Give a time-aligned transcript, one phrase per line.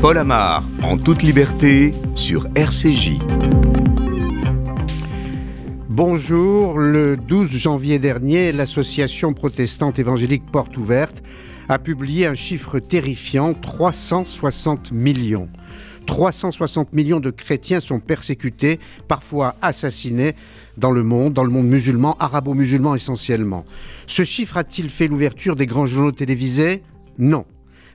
[0.00, 3.18] Paul Amar, en toute liberté, sur RCJ.
[5.90, 11.22] Bonjour, le 12 janvier dernier, l'association protestante évangélique Porte Ouverte
[11.68, 15.50] a publié un chiffre terrifiant, 360 millions.
[16.06, 20.34] 360 millions de chrétiens sont persécutés, parfois assassinés
[20.78, 23.66] dans le monde, dans le monde musulman, arabo-musulman essentiellement.
[24.06, 26.84] Ce chiffre a-t-il fait l'ouverture des grands journaux télévisés?
[27.18, 27.44] Non.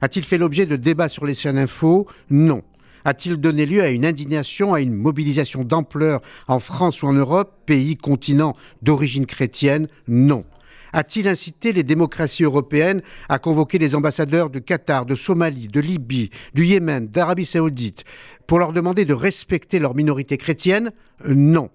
[0.01, 2.61] A-t-il fait l'objet de débats sur les chaînes info Non.
[3.05, 7.53] A-t-il donné lieu à une indignation, à une mobilisation d'ampleur en France ou en Europe,
[7.65, 10.43] pays, continent d'origine chrétienne Non.
[10.91, 16.29] A-t-il incité les démocraties européennes à convoquer les ambassadeurs de Qatar, de Somalie, de Libye,
[16.53, 18.05] du Yémen, d'Arabie saoudite,
[18.47, 20.91] pour leur demander de respecter leur minorité chrétienne
[21.27, 21.69] Non.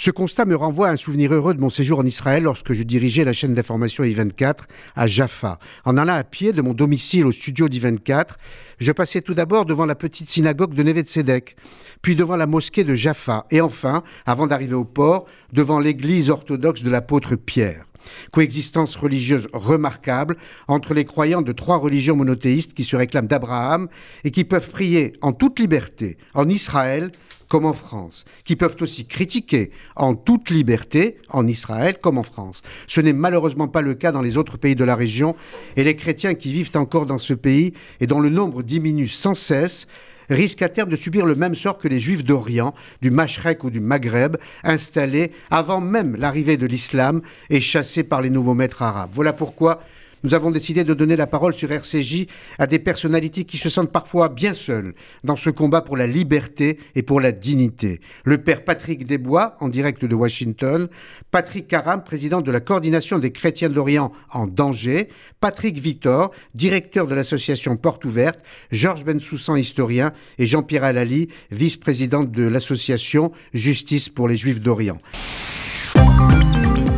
[0.00, 2.84] Ce constat me renvoie à un souvenir heureux de mon séjour en Israël lorsque je
[2.84, 4.58] dirigeais la chaîne d'information I24
[4.94, 5.58] à Jaffa.
[5.84, 8.34] En allant à pied de mon domicile au studio d'I24,
[8.78, 11.56] je passais tout d'abord devant la petite synagogue de Neve Tzedek,
[12.00, 16.84] puis devant la mosquée de Jaffa, et enfin, avant d'arriver au port, devant l'église orthodoxe
[16.84, 17.84] de l'apôtre Pierre.
[18.30, 20.36] Coexistence religieuse remarquable
[20.68, 23.88] entre les croyants de trois religions monothéistes qui se réclament d'Abraham
[24.22, 27.10] et qui peuvent prier en toute liberté en Israël
[27.48, 32.62] comme en France, qui peuvent aussi critiquer en toute liberté en Israël comme en France.
[32.86, 35.34] Ce n'est malheureusement pas le cas dans les autres pays de la région
[35.76, 39.34] et les chrétiens qui vivent encore dans ce pays et dont le nombre diminue sans
[39.34, 39.86] cesse
[40.30, 43.70] risquent à terme de subir le même sort que les juifs d'Orient, du Mashrek ou
[43.70, 49.10] du Maghreb, installés avant même l'arrivée de l'islam et chassés par les nouveaux maîtres arabes.
[49.14, 49.82] Voilà pourquoi
[50.22, 52.26] nous avons décidé de donner la parole sur RCJ
[52.58, 56.78] à des personnalités qui se sentent parfois bien seules dans ce combat pour la liberté
[56.94, 58.00] et pour la dignité.
[58.24, 60.88] Le père Patrick Desbois, en direct de Washington,
[61.30, 65.08] Patrick Caram, président de la coordination des chrétiens d'Orient en danger,
[65.40, 72.44] Patrick Victor, directeur de l'association Porte Ouverte, Georges Bensoussan, historien, et Jean-Pierre Alali, vice-président de
[72.44, 74.98] l'association Justice pour les Juifs d'Orient.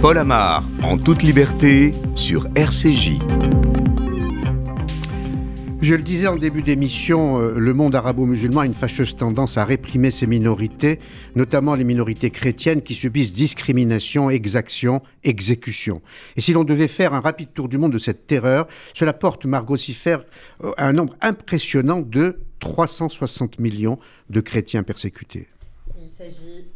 [0.01, 3.19] Paul Amar, en toute liberté, sur RCJ.
[5.83, 9.65] Je le disais en début d'émission, euh, le monde arabo-musulman a une fâcheuse tendance à
[9.65, 11.01] réprimer ses minorités,
[11.37, 16.01] notamment les minorités chrétiennes qui subissent discrimination, exaction, exécution.
[16.37, 19.45] Et si l'on devait faire un rapide tour du monde de cette terreur, cela porte
[19.45, 20.17] Margot Siffer
[20.65, 23.99] euh, à un nombre impressionnant de 360 millions
[24.31, 25.47] de chrétiens persécutés.
[26.01, 26.70] Il s'agit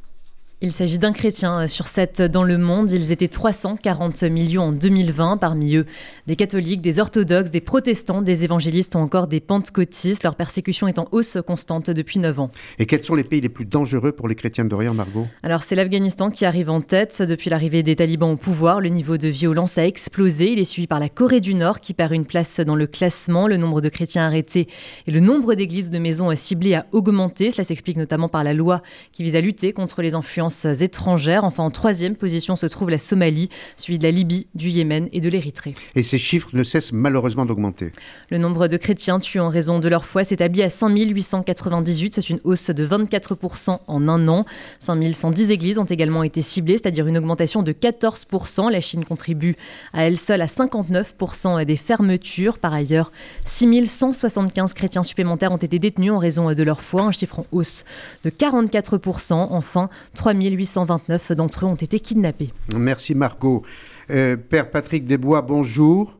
[0.60, 2.91] il s'agit d'un chrétien euh, sur sept dans le monde.
[2.91, 5.84] Ils étaient 340 millions en 2020, parmi eux
[6.26, 10.22] des catholiques, des orthodoxes, des protestants, des évangélistes ou encore des pentecôtistes.
[10.22, 12.50] Leur persécution est en hausse constante depuis 9 ans.
[12.78, 15.26] Et quels sont les pays les plus dangereux pour les chrétiens d'Orient, Margot?
[15.42, 17.21] Alors c'est l'Afghanistan qui arrive en tête.
[17.21, 20.53] Depuis l'arrivée des talibans au pouvoir, le niveau de violence a explosé.
[20.53, 23.48] Il est suivi par la Corée du Nord qui perd une place dans le classement.
[23.48, 24.69] Le nombre de chrétiens arrêtés
[25.06, 27.50] et le nombre d'églises de maisons ciblées a augmenté.
[27.50, 28.82] Cela s'explique notamment par la loi
[29.12, 31.44] qui vise à lutter contre les influences étrangères.
[31.44, 35.20] Enfin, en troisième position se trouve la Somalie, suivi de la Libye, du Yémen et
[35.20, 35.75] de l'Érythrée.
[35.94, 37.92] Et ces chiffres ne cessent malheureusement d'augmenter.
[38.31, 42.15] Le nombre de chrétiens tués en raison de leur foi s'établit à 5898.
[42.16, 44.44] C'est une hausse de 24% en un an.
[44.81, 48.71] 5110 églises ont également été ciblées, c'est-à-dire une augmentation de 14%.
[48.71, 49.56] La Chine contribue
[49.92, 52.59] à elle seule à 59% des fermetures.
[52.59, 53.12] Par ailleurs,
[53.47, 57.84] 6175 chrétiens supplémentaires ont été détenus en raison de leur foi, un chiffre en hausse
[58.25, 59.32] de 44%.
[59.32, 62.53] Enfin, 3000 1829 d'entre eux ont été kidnappés.
[62.77, 63.62] Merci Margot.
[64.11, 66.19] Euh, Père Patrick Desbois, bonjour.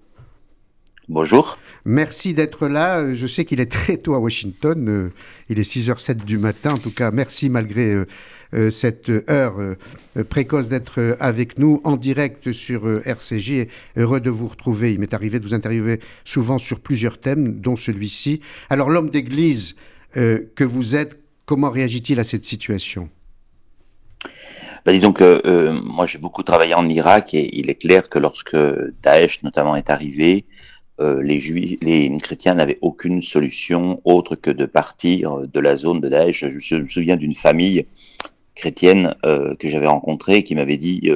[1.09, 1.59] Bonjour.
[1.85, 3.13] Merci d'être là.
[3.13, 4.89] Je sais qu'il est très tôt à Washington.
[4.89, 5.13] Euh,
[5.51, 6.73] il est 6h07 du matin.
[6.73, 8.05] En tout cas, merci malgré
[8.55, 9.57] euh, cette heure
[10.31, 13.67] précoce d'être avec nous en direct sur RCJ.
[13.97, 14.95] Heureux de vous retrouver.
[14.95, 18.41] Il m'est arrivé de vous interviewer souvent sur plusieurs thèmes, dont celui-ci.
[18.71, 19.75] Alors, l'homme d'église
[20.15, 23.11] que vous êtes, comment réagit-il à cette situation?
[24.85, 28.19] Bah, disons que euh, moi j'ai beaucoup travaillé en Irak et il est clair que
[28.19, 28.57] lorsque
[29.03, 30.45] Daesh notamment est arrivé,
[31.01, 36.01] euh, les juifs, les chrétiens n'avaient aucune solution autre que de partir de la zone
[36.01, 36.45] de Daesh.
[36.59, 37.87] Je, me souviens d'une famille
[38.55, 41.11] chrétienne euh, que j'avais rencontrée qui m'avait dit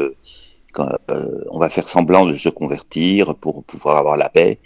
[1.51, 4.61] on va faire semblant de se convertir pour pouvoir avoir la paix.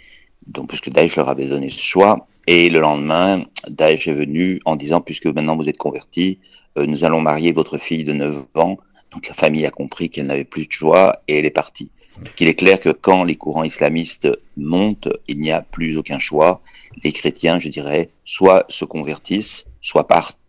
[0.47, 2.27] Donc puisque Daesh leur avait donné ce choix.
[2.47, 6.39] Et le lendemain, Daesh est venu en disant puisque maintenant vous êtes convertis,
[6.77, 8.77] nous allons marier votre fille de 9 ans
[9.13, 11.91] donc la famille a compris qu'elle n'avait plus de choix et elle est partie.
[12.17, 14.27] Donc il est clair que quand les courants islamistes
[14.57, 16.61] montent, il n'y a plus aucun choix.
[17.03, 20.39] Les chrétiens, je dirais, soit se convertissent, soit partent.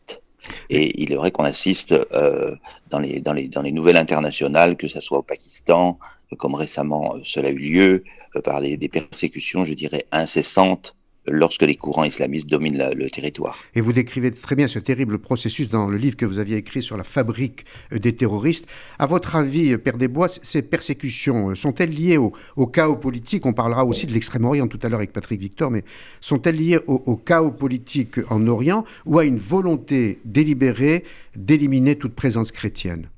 [0.68, 2.54] Et il est vrai qu'on assiste euh,
[2.90, 5.98] dans, les, dans, les, dans les nouvelles internationales, que ce soit au Pakistan,
[6.36, 8.04] comme récemment euh, cela a eu lieu,
[8.36, 13.58] euh, par des, des, persécutions, je dirais, incessantes lorsque les courants islamistes dominent le territoire.
[13.74, 16.82] Et vous décrivez très bien ce terrible processus dans le livre que vous aviez écrit
[16.82, 18.66] sur la fabrique euh, des terroristes.
[18.98, 22.32] À votre avis, euh, Père Desbois, ces persécutions euh, sont-elles liées au,
[22.66, 23.46] chaos politique?
[23.46, 25.84] On parlera aussi de l'extrême-orient tout à l'heure avec Patrick Victor, mais
[26.20, 31.04] sont-elles liées au, chaos politique en Orient ou à une volonté délibérée
[31.36, 33.08] d'éliminer toute présence chrétienne?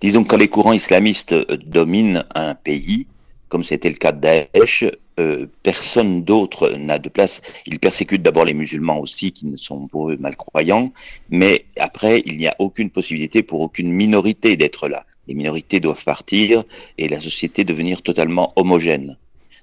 [0.00, 1.34] Disons que quand les courants islamistes
[1.66, 3.06] dominent un pays,
[3.48, 4.84] comme c'était le cas de Daesh,
[5.20, 7.42] euh, personne d'autre n'a de place.
[7.66, 10.92] Ils persécutent d'abord les musulmans aussi, qui ne sont pour eux malcroyants,
[11.28, 15.04] mais après, il n'y a aucune possibilité pour aucune minorité d'être là.
[15.28, 16.64] Les minorités doivent partir
[16.98, 19.18] et la société devenir totalement homogène.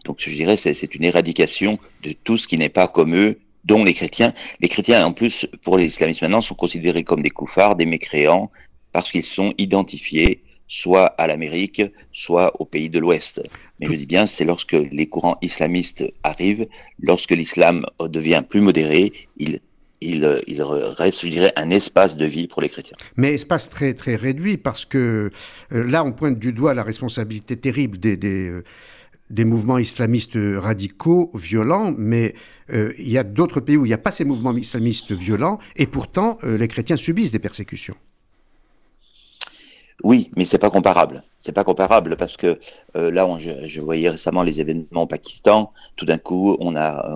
[0.06, 3.84] Donc je dirais c'est une éradication de tout ce qui n'est pas comme eux, dont
[3.84, 4.34] les chrétiens.
[4.62, 8.50] Les chrétiens, en plus, pour les islamistes maintenant, sont considérés comme des koufars, des mécréants,
[8.94, 11.82] parce qu'ils sont identifiés soit à l'Amérique,
[12.12, 13.42] soit aux pays de l'Ouest.
[13.80, 16.68] Mais je dis bien, c'est lorsque les courants islamistes arrivent,
[17.00, 19.60] lorsque l'islam devient plus modéré, il
[20.02, 20.26] il,
[20.62, 22.98] reste, je dirais, un espace de vie pour les chrétiens.
[23.16, 25.32] Mais espace très, très réduit, parce que
[25.72, 28.64] euh, là, on pointe du doigt la responsabilité terrible des, des, euh,
[29.30, 32.36] des mouvements islamistes radicaux, violents, mais
[32.72, 35.60] euh, il y a d'autres pays où il n'y a pas ces mouvements islamistes violents,
[35.76, 37.96] et pourtant, les chrétiens subissent des persécutions.
[40.08, 41.22] Oui, mais c'est pas comparable.
[41.38, 42.58] C'est pas comparable parce que
[42.96, 43.28] euh, là,
[43.66, 45.74] je, voyais récemment les événements au Pakistan.
[45.98, 47.14] Tout d'un coup, on a,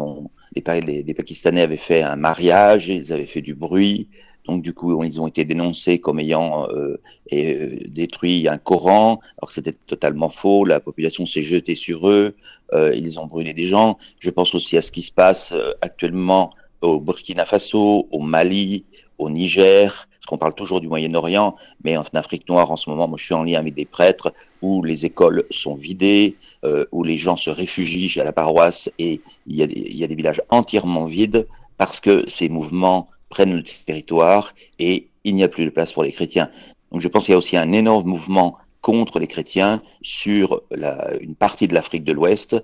[0.54, 4.10] les, les, Pakistanais avaient fait un mariage, ils avaient fait du bruit.
[4.44, 6.98] Donc du coup, ils ont été dénoncés comme ayant euh,
[7.32, 10.66] euh, détruit un Coran, alors que c'était totalement faux.
[10.66, 12.36] La population s'est jetée sur eux.
[12.74, 13.98] ils ont brûlé des gens.
[14.20, 16.52] Je pense aussi à ce qui se passe actuellement
[16.82, 18.84] au Burkina Faso, au Mali,
[19.18, 23.18] au Niger qu'on parle toujours du Moyen-Orient, mais en Afrique noire, en ce moment, moi
[23.18, 27.18] je suis en lien avec des prêtres où les écoles sont vidées, euh, où les
[27.18, 29.62] gens se réfugient à la paroisse et il y,
[30.04, 31.48] a des, villages entièrement vides
[31.78, 36.04] parce que ces mouvements prennent le territoire et il n'y a plus de place pour
[36.04, 36.50] les chrétiens.
[36.94, 40.62] Donc je pense qu'il y a aussi un énorme mouvement contre les chrétiens sur
[41.20, 42.56] une partie de l'Afrique de l'Ouest.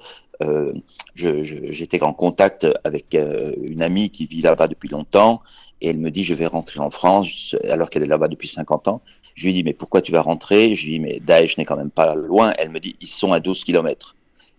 [0.41, 0.73] Euh,
[1.15, 5.41] J'étais en contact avec euh, une amie qui vit là-bas depuis longtemps
[5.81, 8.87] et elle me dit, je vais rentrer en France, alors qu'elle est là-bas depuis 50
[8.87, 9.01] ans.
[9.35, 10.73] Je lui dis, mais pourquoi tu vas rentrer?
[10.75, 12.53] Je lui dis, mais Daesh n'est quand même pas loin.
[12.57, 14.15] Elle me dit, ils sont à 12 kilomètres.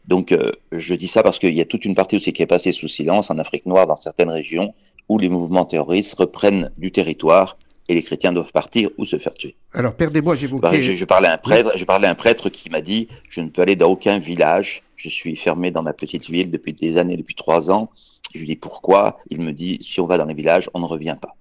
[0.06, 2.46] Donc, euh, je dis ça parce qu'il y a toute une partie aussi qui est
[2.46, 4.72] passée sous silence en Afrique noire, dans certaines régions,
[5.08, 9.34] où les mouvements terroristes reprennent du territoire et les chrétiens doivent partir ou se faire
[9.34, 9.56] tuer.
[9.72, 10.80] Alors, Père Desbois, j'évoquais...
[10.80, 13.40] Je, je, parlais à un prêtre, je parlais à un prêtre qui m'a dit, je
[13.40, 16.98] ne peux aller dans aucun village, je suis fermé dans ma petite ville depuis des
[16.98, 17.90] années, depuis trois ans,
[18.34, 19.16] je lui dis pourquoi?
[19.30, 21.34] Il me dit si on va dans les villages, on ne revient pas.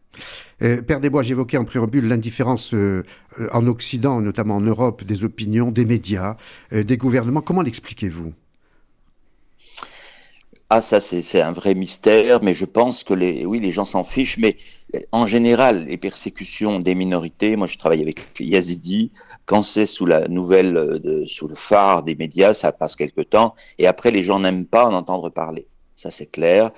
[0.62, 3.04] Euh, Père Desbois, j'évoquais en préambule l'indifférence euh,
[3.40, 6.38] euh, en Occident, notamment en Europe, des opinions, des médias,
[6.72, 7.42] des gouvernements.
[7.42, 8.34] Comment l'expliquez-vous?
[10.70, 14.04] Ah, ça, c'est un vrai mystère, mais je pense que les, oui, les gens s'en
[14.04, 14.58] fichent, mais
[15.14, 19.12] en général, les persécutions des minorités, moi je travaille avec les Yazidis,
[19.46, 23.54] quand c'est sous la nouvelle, de, sous le phare des médias, ça passe quelque temps,
[23.78, 26.72] et après les gens n'aiment pas en entendre parler ça c'est clair.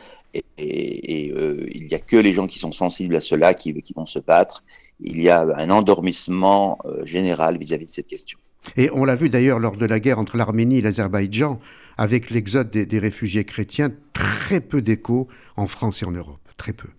[0.57, 4.05] Et, euh, il n'y a que les gens qui sont sensibles à cela qui, vont
[4.05, 4.63] se battre.
[4.99, 8.39] Il y a un endormissement euh, général vis-à-vis de cette question.
[8.77, 11.59] Et on l'a vu d'ailleurs lors de la guerre entre l'Arménie et l'Azerbaïdjan,
[11.97, 15.27] avec l'exode des, réfugiés chrétiens, très peu d'écho
[15.57, 16.89] en France et en Europe, très peu.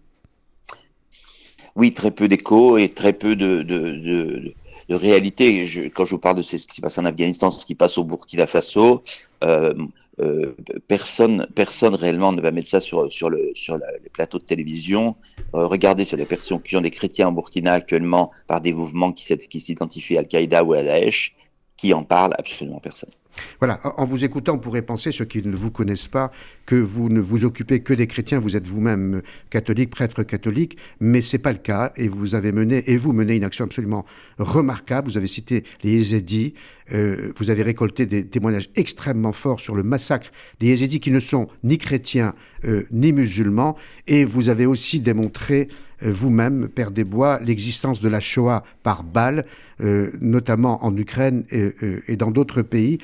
[1.76, 4.54] Oui, très peu d'écho et très peu de, de,
[4.94, 5.90] réalité.
[5.94, 8.04] quand je vous parle de ce qui se passe en Afghanistan, ce qui passe au
[8.04, 9.02] Burkina Faso,
[9.44, 9.74] euh,
[10.20, 10.54] euh,
[10.86, 15.16] personne, personne réellement ne va mettre ça sur, le, sur les plateaux de télévision.
[15.54, 19.60] Euh, regardez sur les persécutions des chrétiens en Burkina actuellement par des mouvements qui, qui
[19.60, 21.34] s'identifient à Al-Qaïda ou à Daesh
[21.76, 23.10] qui en parle Absolument personne.
[23.58, 26.32] Voilà, en vous écoutant, on pourrait penser, ceux qui ne vous connaissent pas,
[26.66, 31.22] que vous ne vous occupez que des chrétiens, vous êtes vous-même catholique, prêtre catholique, mais
[31.22, 34.04] ce n'est pas le cas, et vous avez mené, et vous menez une action absolument
[34.38, 36.54] remarquable, vous avez cité les Yézidis,
[36.92, 41.20] euh, vous avez récolté des témoignages extrêmement forts sur le massacre des Yézidis qui ne
[41.20, 42.34] sont ni chrétiens
[42.64, 45.68] euh, ni musulmans, et vous avez aussi démontré
[46.02, 49.44] euh, vous-même, Père Desbois, l'existence de la Shoah par balle,
[49.80, 52.98] euh, notamment en Ukraine et, dans d'autres pays.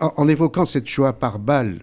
[0.00, 1.80] En, évoquant cette Shoah par balle,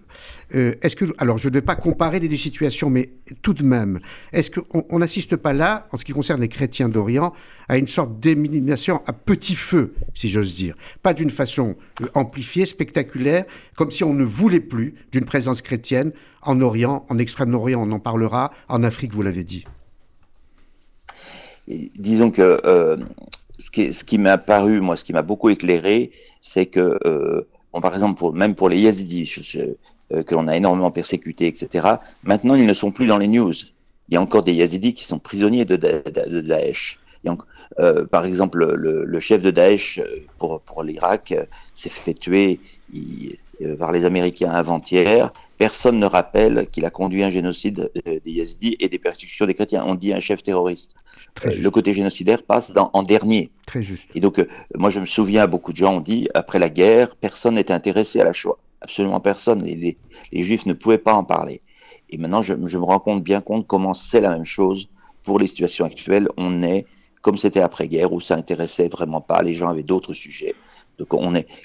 [0.56, 3.10] euh, est-ce que, alors je ne vais pas comparer les deux situations, mais
[3.42, 4.00] tout de même,
[4.34, 7.34] est-ce qu'on n'assiste pas là, en ce qui concerne les chrétiens d'Orient,
[7.68, 10.75] à une sorte d'élimination à petit feu, si j'ose dire?
[11.04, 11.75] Pas d'une façon
[12.13, 16.12] amplifiée, spectaculaire, comme si on ne voulait plus d'une présence chrétienne
[16.42, 19.65] en Orient, en Extrême-Orient, on en parlera, en Afrique, vous l'avez dit.
[21.68, 22.98] Disons que euh,
[23.58, 26.12] ce qui, m'a paru, moi, ce qui m'a beaucoup éclairé,
[26.42, 27.48] c'est que, euh,
[27.82, 29.58] par exemple, même pour les Yazidis,
[30.10, 31.88] que l'on a énormément persécutés, etc.
[32.24, 33.53] Maintenant, ils ne sont plus dans les news.
[34.10, 37.00] Il y a encore des Yazidis qui sont prisonniers de, Daesh.
[38.12, 40.01] par exemple, le, chef de Daesh
[40.38, 41.34] pour, pour l'Irak
[41.74, 42.60] s'est fait tuer
[43.80, 45.32] par les Américains avant-hier.
[45.58, 49.86] Personne ne rappelle qu'il a conduit un génocide des Yazidis et des persécutions des chrétiens.
[49.88, 50.96] On dit un chef terroriste.
[51.44, 53.50] le côté génocidaire passe dans, en dernier.
[53.66, 54.08] Très juste.
[54.16, 54.46] Et donc,
[54.76, 58.20] moi, je me souviens, beaucoup de gens ont dit, après la guerre, personne n'était intéressé
[58.20, 59.64] à la Shoah absolument personne.
[59.64, 59.98] Les,
[60.32, 61.62] les, Juifs ne pouvaient pas en parler.
[62.10, 64.90] Et maintenant, je, me rends compte, bien compte comment c'est la même chose
[65.24, 66.30] pour les situations actuelles.
[66.38, 66.86] On est
[67.22, 70.54] comme c'était après-guerre, où ça intéressait vraiment pas, les gens avaient d'autres sujets.
[70.98, 71.10] Donc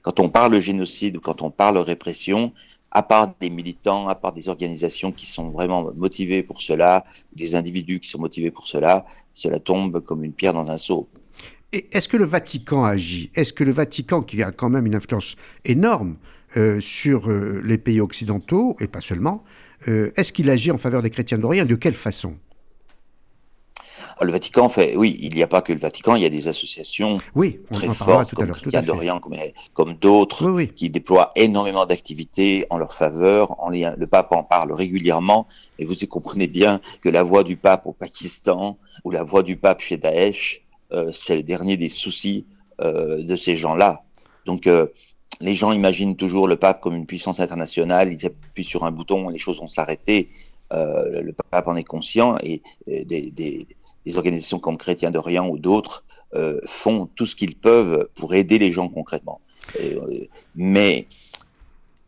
[0.03, 2.53] quand on parle génocide ou quand on parle répression,
[2.91, 7.55] à part des militants, à part des organisations qui sont vraiment motivées pour cela, des
[7.55, 11.09] individus qui sont motivés pour cela, cela tombe comme une pierre dans un seau.
[11.73, 13.31] Est-ce que le Vatican agit?
[13.37, 16.17] Est-ce que le Vatican, qui a quand même une influence énorme
[16.57, 19.45] euh, sur euh, les pays occidentaux, et pas seulement,
[19.87, 22.35] euh, est-ce qu'il agit en faveur des chrétiens d'Orient De quelle façon?
[24.23, 26.49] Le Vatican fait, oui, il n'y a pas que le Vatican, il y a des
[26.49, 29.37] associations oui, très fortes comme Chrétiens d'Orient, comme,
[29.73, 33.61] comme d'autres, qui déploient énormément d'activités en leur faveur.
[33.62, 35.47] En lien, le pape en parle régulièrement,
[35.79, 39.57] et vous comprenez bien que la voix du pape au Pakistan ou la voix du
[39.57, 40.62] pape chez Daesh,
[41.12, 42.47] c'est le dernier des soucis
[42.81, 44.03] de ces gens-là.
[44.45, 44.69] Donc,
[45.41, 49.29] les gens imaginent toujours le pape comme une puissance internationale, ils appuient sur un bouton,
[49.29, 50.29] les choses vont s'arrêter.
[50.73, 53.67] Euh, le pape en est conscient et, des, des,
[54.04, 56.04] des, organisations comme Chrétiens d'Orient ou d'autres
[56.35, 59.40] euh, font tout ce qu'ils peuvent pour aider les gens concrètement.
[59.80, 61.07] Euh, mais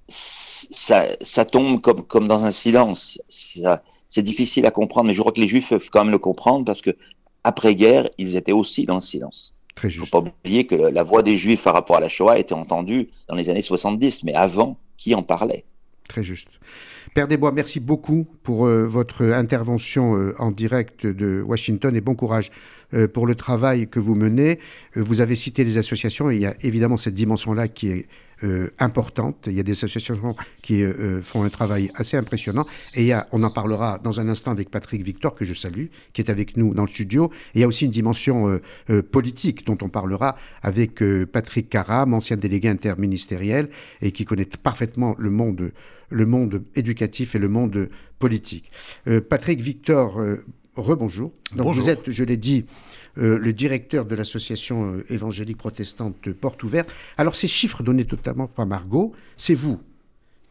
[0.08, 3.20] ça, ça, tombe comme, comme dans un silence.
[3.28, 6.64] C'est difficile à comprendre, mais je crois que les Juifs peuvent quand même le comprendre
[6.64, 6.96] parce que
[7.44, 9.54] après guerre, ils étaient aussi dans le silence.
[9.82, 12.38] Il ne faut pas oublier que la voix des Juifs par rapport à la Shoah
[12.38, 15.64] était entendue dans les années 70, mais avant, qui en parlait?
[16.08, 16.48] Très juste.
[17.14, 22.14] Père Desbois, merci beaucoup pour euh, votre intervention euh, en direct de Washington et bon
[22.14, 22.50] courage
[22.94, 24.58] euh, pour le travail que vous menez.
[24.96, 28.06] vous avez cité les associations et il y a évidemment cette dimension-là qui est
[28.80, 29.44] importante.
[29.46, 30.82] Il y a des associations qui
[31.20, 32.66] font un travail assez impressionnant.
[32.96, 36.28] Et on en parlera dans un instant avec Patrick Victor, que je salue, qui est
[36.28, 37.30] avec nous dans le studio.
[37.54, 38.60] Il y a aussi une dimension
[39.12, 43.68] politique dont on parlera avec Patrick Caram, ancien délégué interministériel
[44.00, 45.70] et qui connaît parfaitement le monde,
[46.12, 47.88] le monde éducatif et le monde
[48.18, 48.70] politique.
[49.28, 50.20] Patrick Victor,
[50.76, 51.32] rebonjour.
[51.56, 52.64] Donc vous êtes, je l'ai dit,
[53.18, 56.88] euh, le directeur de l'association euh, évangélique protestante Porte Ouverte.
[57.18, 59.80] Alors ces chiffres donnés totalement par Margot, c'est vous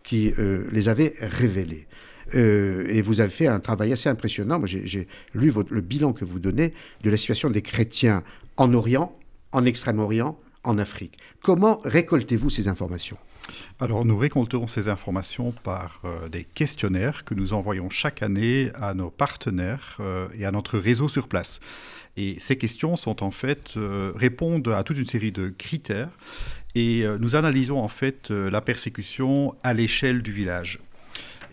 [0.04, 1.88] qui euh, les avez révélés.
[2.34, 4.58] et vous avez fait un travail assez impressionnant.
[4.60, 8.24] Moi, j'ai lu le bilan que vous donnez de la situation des chrétiens
[8.56, 9.18] en Orient,
[9.52, 11.18] en Extrême-Orient, en Afrique.
[11.42, 13.18] Comment récoltez-vous ces informations?
[13.80, 19.10] Alors nous récoltons ces informations par des questionnaires que nous envoyons chaque année à nos
[19.10, 19.98] partenaires
[20.36, 21.60] et à notre réseau sur place.
[22.18, 26.10] Et ces questions sont en fait euh, répondent à toute une série de critères
[26.76, 30.80] et euh, nous analysons en fait euh, la persécution à l'échelle du village.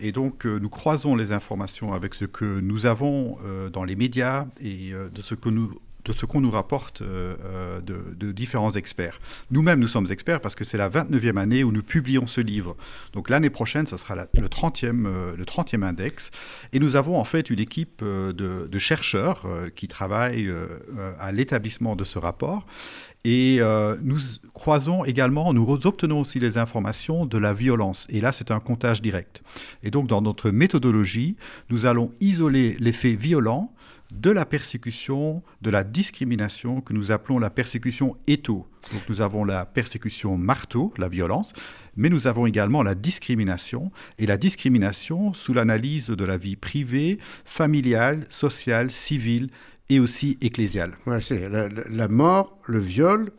[0.01, 3.37] Et donc, nous croisons les informations avec ce que nous avons
[3.73, 5.71] dans les médias et de ce que nous
[6.09, 9.19] de ce qu'on nous rapporte euh, euh, de, différents experts.
[9.51, 12.75] Nous-mêmes, nous sommes experts parce que c'est la 29e année où nous publions ce livre.
[13.13, 16.31] Donc l'année prochaine, ça sera le, 30e, euh, le 30e index.
[16.73, 20.51] Et nous avons en fait une équipe de, chercheurs qui travaillent
[21.19, 22.65] à l'établissement de ce rapport.
[23.25, 23.59] Et
[24.01, 24.17] nous
[24.53, 28.07] croisons également, nous obtenons aussi les informations de la violence.
[28.09, 29.41] Et là, c'est un comptage direct.
[29.83, 31.35] Et donc, dans notre méthodologie,
[31.69, 33.73] nous allons isoler les faits violents
[34.11, 38.67] de la persécution, de la discrimination que nous appelons la persécution étau.
[38.91, 41.53] Donc nous avons la persécution marteau, la violence,
[41.95, 47.19] mais nous avons également la discrimination, et la discrimination sous l'analyse de la vie privée,
[47.45, 49.49] familiale, sociale, civile
[49.89, 50.93] et aussi ecclésiale.
[51.21, 53.31] c'est la, mort, le viol,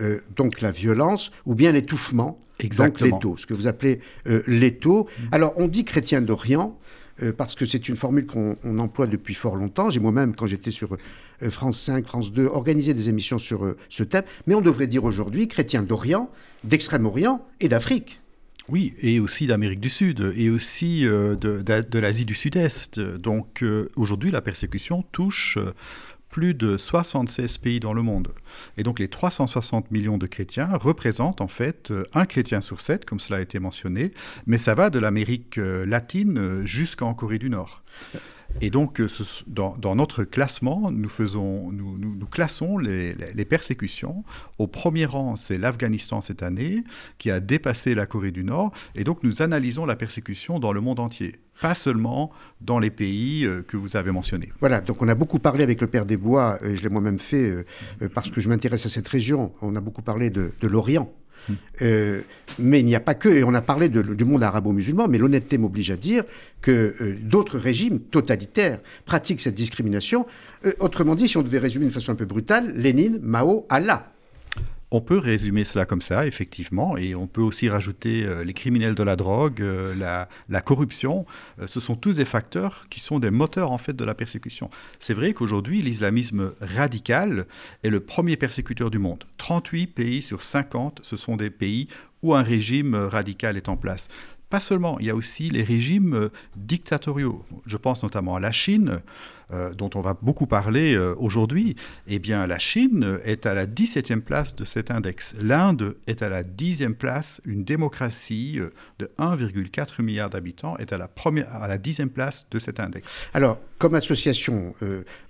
[0.00, 5.04] euh, donc la violence, ou bien l'étouffement, donc l'étau, ce que vous appelez euh, l'étau.
[5.04, 5.22] Mm.
[5.32, 6.78] Alors on dit chrétien d'Orient,
[7.22, 9.90] euh, parce que c'est une formule qu'on emploie depuis fort longtemps.
[9.90, 10.94] J'ai moi-même, quand j'étais sur
[11.42, 14.24] euh, France 5, France 2, organisé des émissions sur euh, ce thème.
[14.46, 16.30] Mais on devrait dire aujourd'hui chrétiens d'Orient,
[16.64, 18.20] d'Extrême-Orient et d'Afrique.
[18.68, 23.00] Oui, et aussi d'Amérique du Sud, et aussi de, de l'Asie du Sud-Est.
[23.00, 23.64] Donc
[23.96, 25.58] aujourd'hui, la persécution touche
[26.30, 28.32] plus de 76 pays dans le monde.
[28.76, 33.04] Et donc les 360 millions de chrétiens représentent en fait euh, un chrétien sur sept,
[33.04, 34.12] comme cela a été mentionné,
[34.46, 37.82] mais ça va de l'Amérique euh, latine euh, jusqu'en Corée du Nord.
[38.60, 39.00] Et donc,
[39.46, 41.08] dans, notre classement, nous,
[42.30, 44.24] classons les, persécutions.
[44.58, 46.82] Au premier rang, c'est l'Afghanistan cette année,
[47.18, 48.72] qui a dépassé la Corée du Nord.
[48.96, 53.44] Et donc, nous analysons la persécution dans le monde entier pas seulement dans les pays
[53.44, 54.50] euh, que vous avez mentionnés.
[54.60, 57.18] Voilà, donc on a beaucoup parlé avec le Père des Bois, et je l'ai moi-même
[57.18, 57.64] fait euh,
[58.02, 59.52] euh, parce que je m'intéresse à cette région.
[59.62, 61.12] On a beaucoup parlé de, l'Orient.
[61.48, 61.54] Hmm.
[62.58, 65.56] mais il n'y a pas que, et on a parlé du monde arabo-musulman, mais l'honnêteté
[65.56, 66.24] m'oblige à dire
[66.60, 70.26] que d'autres régimes totalitaires pratiquent cette discrimination.
[70.80, 74.12] autrement dit, si on devait résumer de façon un peu brutale, Lénine, Mao, Allah.
[74.92, 78.96] On peut résumer cela comme ça, effectivement, et on peut aussi rajouter euh, les criminels
[78.96, 79.94] de la drogue, euh,
[80.48, 81.26] la, corruption.
[81.60, 84.68] Euh, ce sont tous des facteurs qui sont des moteurs en fait de la persécution.
[84.98, 87.46] C'est vrai qu'aujourd'hui, l'islamisme radical
[87.84, 89.24] est le premier persécuteur du monde.
[89.38, 91.86] 38 pays sur 50, ce sont des pays
[92.22, 94.08] où un régime radical est en place.
[94.48, 97.44] Pas seulement, il y a aussi les régimes dictatoriaux.
[97.66, 99.00] Je pense notamment à la Chine.
[99.52, 101.74] Euh, dont on va beaucoup parler euh, aujourd'hui,
[102.06, 105.34] eh bien, la Chine est à la 17e place de cet index.
[105.40, 107.40] L'Inde est à la 10e place.
[107.44, 112.46] Une démocratie euh, de 1,4 milliard d'habitants est à la, première, à la 10e place
[112.50, 113.26] de cet index.
[113.34, 114.74] Alors, comme association,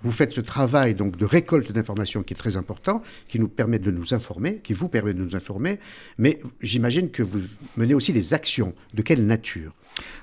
[0.01, 3.79] vous faites ce travail donc, de récolte d'informations qui est très important, qui nous permet
[3.79, 5.79] de nous informer, qui vous permet de nous informer,
[6.17, 7.39] mais j'imagine que vous
[7.77, 8.73] menez aussi des actions.
[8.93, 9.71] De quelle nature?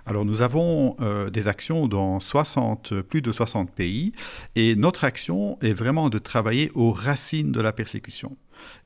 [0.06, 4.12] Alors nous avons euh, des actions dans 60, plus de 60 pays
[4.56, 8.36] et notre action est vraiment de travailler aux racines de la persécution.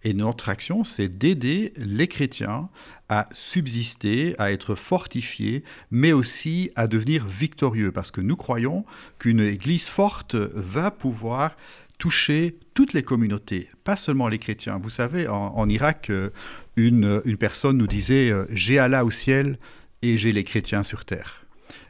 [0.03, 2.69] Et notre action, c'est d'aider les chrétiens
[3.09, 8.85] à subsister, à être fortifiés, mais aussi à devenir victorieux, parce que nous croyons
[9.19, 11.57] qu'une Église forte va pouvoir
[11.99, 14.79] toucher toutes les communautés, pas seulement les chrétiens.
[14.83, 16.31] Vous savez, en, Irak, euh,
[16.77, 19.59] une, une, personne nous disait, euh, j'ai Allah au ciel,
[20.03, 21.43] et j'ai les chrétiens sur terre.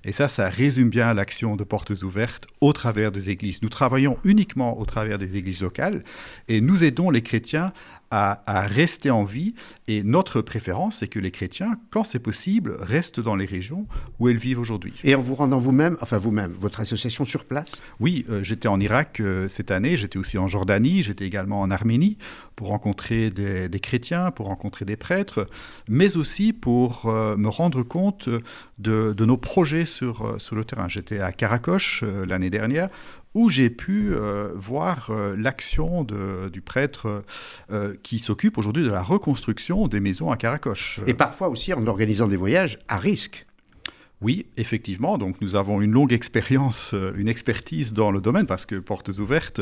[0.04, 3.62] Et ça, ça résume bien l'action de Portes Ouvertes au travers des églises.
[3.62, 6.02] Nous travaillons uniquement au travers des églises locales
[6.48, 7.72] et nous aidons les chrétiens
[8.12, 9.54] à, rester en vie.
[9.88, 13.86] Et notre préférence, c'est que les chrétiens, quand c'est possible, restent dans les régions
[14.18, 14.92] où ils vivent aujourd'hui.
[15.02, 17.82] Et en vous rendant vous-même, enfin vous-même, votre association sur place?
[18.00, 21.70] Oui, euh, j'étais en Irak euh, cette année, j'étais aussi en Jordanie, j'étais également en
[21.70, 22.18] Arménie
[22.54, 25.48] pour rencontrer des, chrétiens, pour rencontrer des prêtres,
[25.88, 28.28] mais aussi pour euh, me rendre compte
[28.78, 30.86] de, de nos projets sur, sur le terrain.
[30.86, 32.90] J'étais à Karakoche l'année dernière
[33.34, 37.24] où j'ai pu euh, voir euh, l'action du prêtre
[37.70, 41.00] euh, qui s'occupe aujourd'hui de la reconstruction des maisons à Caracoche.
[41.06, 43.46] Et parfois aussi en organisant des voyages à risque.
[44.20, 45.18] Oui, effectivement.
[45.18, 49.60] Donc, nous avons une longue expérience, une expertise dans le domaine parce que Portes Ouvertes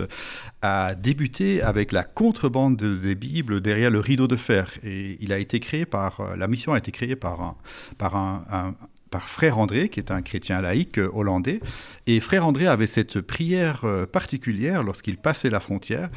[0.60, 4.70] a débuté avec la contrebande des Bibles derrière le rideau de fer.
[4.84, 7.56] Et il a été créé par, la mission a été créée par un,
[7.96, 8.74] par un,
[9.10, 11.60] par Frère André, qui est un chrétien laïque euh, hollandais.
[12.06, 16.10] Et Frère André avait cette prière euh, particulière lorsqu'il passait la frontière.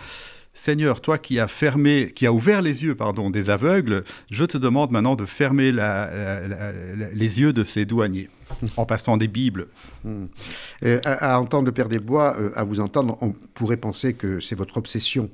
[0.56, 4.56] Seigneur, toi qui as fermé, qui a ouvert les yeux, pardon, des aveugles, je te
[4.58, 8.30] demande maintenant de fermer les yeux de ces douaniers
[8.78, 9.68] en passant des Bibles.
[10.04, 10.26] Hmm.
[11.06, 14.54] à, entendre le Père des Bois, euh, à vous entendre, on pourrait penser que c'est
[14.54, 15.32] votre obsession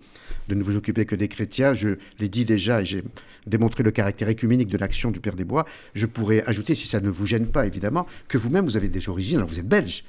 [0.47, 1.73] de ne vous occuper que des chrétiens.
[1.73, 3.03] Je l'ai dit déjà et j'ai
[3.45, 5.65] démontré le caractère écuménique de l'action du Père des Bois.
[5.95, 9.09] Je pourrais ajouter, si ça ne vous gêne pas évidemment, que vous-même vous avez des
[9.09, 10.05] origines, alors vous êtes belge,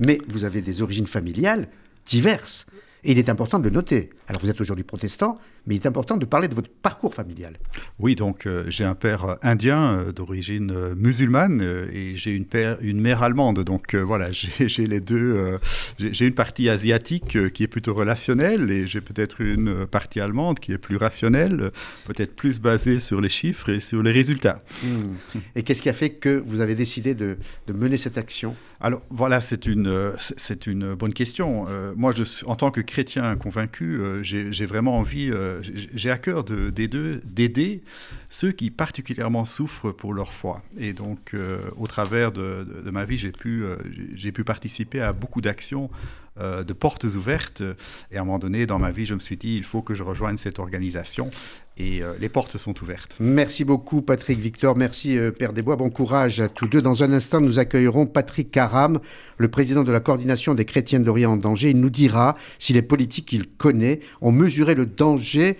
[0.00, 1.68] mais vous avez des origines familiales
[2.06, 2.66] diverses.
[3.06, 4.10] Et il est important de le noter.
[4.26, 7.54] Alors vous êtes aujourd'hui protestant, mais il est important de parler de votre parcours familial.
[7.98, 11.60] Oui, donc euh, j'ai un père euh, indien euh, d'origine musulmane
[11.92, 12.46] et j'ai une,
[12.80, 13.60] une mère allemande.
[13.64, 15.58] Donc voilà, j'ai les deux.
[15.98, 20.72] j'ai une partie asiatique qui est plutôt relationnelle et j'ai peut-être une partie allemande qui
[20.72, 21.72] est plus rationnelle,
[22.06, 24.62] peut-être plus basée sur les chiffres et sur les résultats.
[24.82, 25.38] Hmm.
[25.54, 28.54] Et qu'est-ce qui a fait que vous avez décidé de, de mener cette action?
[28.80, 31.66] Alors voilà, c'est une, c'est une bonne question.
[31.96, 35.30] moi, je, en tant que chrétien convaincu, j'ai vraiment envie,
[35.62, 37.82] j'ai à cœur d'aider
[38.28, 40.62] ceux qui particulièrement souffrent pour leur foi.
[40.78, 43.76] Et donc, euh, au travers de, ma vie, euh,
[44.14, 45.90] j'ai pu participer à beaucoup d'actions
[46.38, 47.62] euh, de portes ouvertes.
[48.10, 49.94] Et à un moment donné, dans ma vie, je me suis dit, il faut que
[49.94, 51.30] je rejoigne cette organisation.
[51.78, 53.16] Et euh, les portes sont ouvertes.
[53.20, 54.76] Merci beaucoup, Patrick Victor.
[54.76, 55.76] Merci, euh, Père Desbois.
[55.76, 56.82] Bon courage à tous deux.
[56.82, 58.98] Dans un instant, nous accueillerons Patrick Caram,
[59.38, 61.70] le président de la coordination des chrétiens d'Orient en danger.
[61.70, 65.56] Il nous dira si les politiques qu'il connaît ont mesuré le danger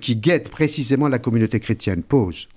[0.00, 2.02] qui guette précisément la communauté chrétienne.
[2.02, 2.48] Pause.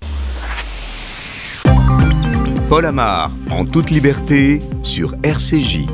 [2.68, 5.86] Paul Amar, en toute liberté, sur RCJ.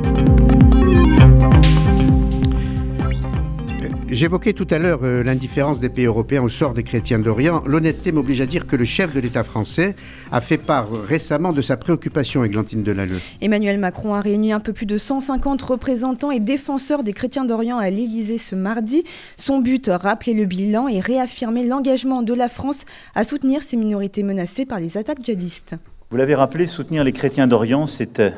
[4.21, 7.63] J'évoquais tout à l'heure euh, l'indifférence des pays européens au sort des chrétiens d'Orient.
[7.65, 9.95] L'honnêteté m'oblige à dire que le chef de l'État français
[10.31, 13.17] a fait part récemment de sa préoccupation, Églantine Delalleux.
[13.41, 17.79] Emmanuel Macron a réuni un peu plus de 150 représentants et défenseurs des chrétiens d'Orient
[17.79, 19.05] à l'Élysée ce mardi.
[19.37, 24.21] Son but, rappeler le bilan et réaffirmer l'engagement de la France à soutenir ces minorités
[24.21, 25.73] menacées par les attaques djihadistes.
[26.11, 28.29] Vous l'avez rappelé, soutenir les chrétiens d'Orient, c'est euh,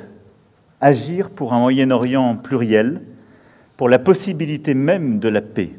[0.80, 3.02] agir pour un Moyen-Orient pluriel,
[3.78, 5.72] pour la possibilité même de la paix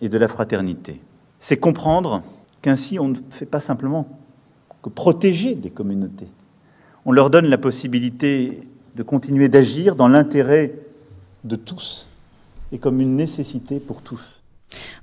[0.00, 1.00] et de la fraternité.
[1.38, 2.22] C'est comprendre
[2.62, 4.08] qu'ainsi on ne fait pas simplement
[4.82, 6.28] que protéger des communautés.
[7.04, 10.74] On leur donne la possibilité de continuer d'agir dans l'intérêt
[11.44, 12.08] de tous
[12.72, 14.40] et comme une nécessité pour tous.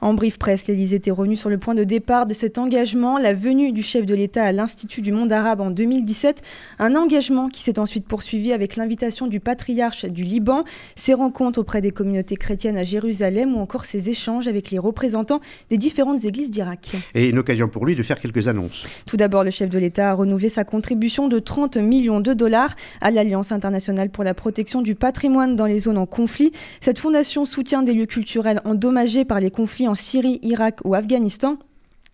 [0.02, 3.34] En brief presse, l'Élysée était revenu sur le point de départ de cet engagement, la
[3.34, 6.42] venue du chef de l'État à l'Institut du monde arabe en 2017,
[6.80, 10.64] un engagement qui s'est ensuite poursuivi avec l'invitation du patriarche du Liban,
[10.96, 15.42] ses rencontres auprès des communautés chrétiennes à Jérusalem ou encore ses échanges avec les représentants
[15.70, 16.92] des différentes églises d'Irak.
[17.16, 18.86] Et une occasion pour lui de faire quelques annonces.
[19.06, 22.76] Tout d'abord, le chef de l'État a renouvelé sa contribution de 30 millions de dollars
[23.02, 26.52] à l'Alliance internationale pour la protection du patrimoine dans les zones en conflit.
[26.80, 31.58] Cette fondation soutient des lieux culturels endommagés par les conflits en Syrie, Irak ou Afghanistan.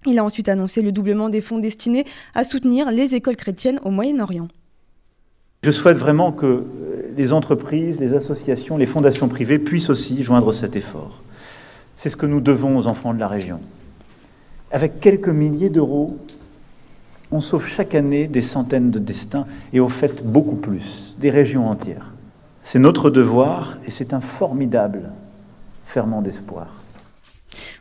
[0.05, 3.89] Il a ensuite annoncé le doublement des fonds destinés à soutenir les écoles chrétiennes au
[3.89, 4.47] Moyen-Orient.
[5.63, 6.65] Je souhaite vraiment que
[7.17, 11.23] les entreprises, les associations, les fondations privées puissent aussi joindre cet effort.
[11.95, 13.59] C'est ce que nous devons aux enfants de la région.
[14.71, 16.17] Avec quelques milliers d'euros,
[17.31, 21.67] on sauve chaque année des centaines de destins et au fait beaucoup plus, des régions
[21.67, 22.11] entières.
[22.63, 25.11] C'est notre devoir et c'est un formidable
[25.85, 26.76] ferment d'espoir.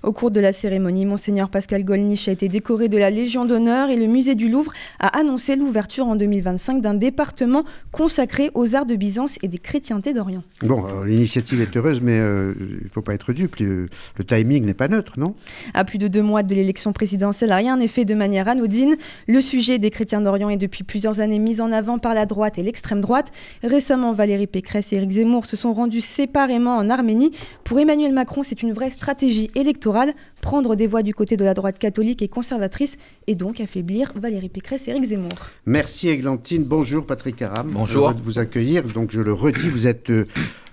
[0.03, 3.91] Au cours de la cérémonie, Monseigneur Pascal Golnisch a été décoré de la Légion d'honneur
[3.91, 8.87] et le musée du Louvre a annoncé l'ouverture en 2025 d'un département consacré aux arts
[8.87, 10.43] de Byzance et des chrétientés d'Orient.
[10.63, 13.57] Bon, l'initiative est heureuse, mais euh, il ne faut pas être dupe.
[13.57, 15.35] Le, le timing n'est pas neutre, non?
[15.75, 18.97] À plus de deux mois de l'élection présidentielle, rien n'est fait de manière anodine.
[19.29, 22.59] Le sujet des chrétiens d'Orient est depuis plusieurs années mis en avant par la droite
[22.59, 23.33] et l'extrême droite.
[23.63, 27.33] Récemment, Valérie Pécresse et Éric Zemmour se sont rendus séparément en Arménie.
[27.65, 31.55] Pour Emmanuel Macron, c'est une vraie stratégie électorale, prendre des voix du côté de la
[31.55, 35.51] droite catholique et conservatrice et donc affaiblir Valérie Pécresse et Éric Zemmour.
[35.65, 36.65] Merci Églantine.
[36.65, 37.71] Bonjour Patrick Aram.
[37.73, 38.05] Bonjour.
[38.05, 38.85] Heureux de vous accueillir.
[38.85, 40.27] Donc je le redis, vous êtes euh,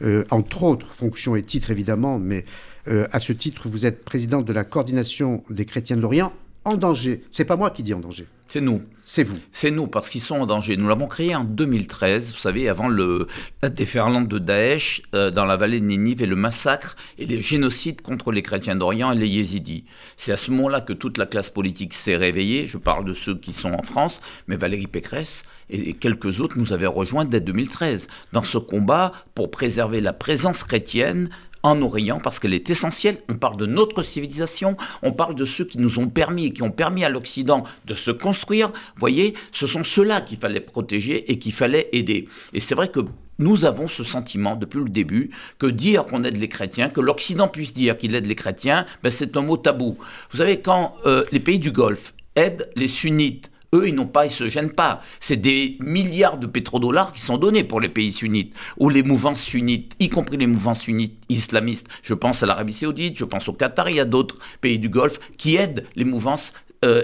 [0.03, 2.45] euh, entre autres fonctions et titres évidemment, mais
[2.87, 6.33] euh, à ce titre, vous êtes président de la coordination des chrétiens de l'Orient
[6.65, 7.23] en danger.
[7.31, 8.27] C'est pas moi qui dis en danger.
[8.47, 8.83] C'est nous.
[9.03, 9.37] C'est vous.
[9.51, 10.77] C'est nous, parce qu'ils sont en danger.
[10.77, 13.27] Nous l'avons créé en 2013, vous savez, avant le,
[13.61, 17.41] la déferlante de Daesh euh, dans la vallée de Ninive et le massacre et les
[17.41, 19.85] génocides contre les chrétiens d'Orient et les yézidis.
[20.17, 22.67] C'est à ce moment-là que toute la classe politique s'est réveillée.
[22.67, 26.73] Je parle de ceux qui sont en France, mais Valérie Pécresse et quelques autres nous
[26.73, 31.29] avaient rejoints dès 2013 dans ce combat pour préserver la présence chrétienne
[31.63, 33.17] en Orient parce qu'elle est essentielle.
[33.29, 36.61] On parle de notre civilisation, on parle de ceux qui nous ont permis et qui
[36.61, 38.71] ont permis à l'Occident de se construire.
[38.97, 42.27] Voyez, ce sont ceux-là qu'il fallait protéger et qu'il fallait aider.
[42.53, 42.99] Et c'est vrai que
[43.39, 47.47] nous avons ce sentiment depuis le début que dire qu'on aide les chrétiens, que l'Occident
[47.47, 49.97] puisse dire qu'il aide les chrétiens, ben c'est un mot tabou.
[50.31, 54.29] Vous savez, quand euh, les pays du Golfe aident les sunnites eux, ils n'ont pas,
[54.29, 55.01] se gênent pas.
[55.19, 59.41] C'est des milliards de pétrodollars qui sont donnés pour les pays sunnites ou les mouvances
[59.41, 61.87] sunnites, y compris les mouvances sunnites islamistes.
[62.03, 64.89] Je pense à l'Arabie Saoudite, je pense au Qatar, il y a d'autres pays du
[64.89, 66.53] Golfe qui aident les mouvances
[66.85, 67.03] euh,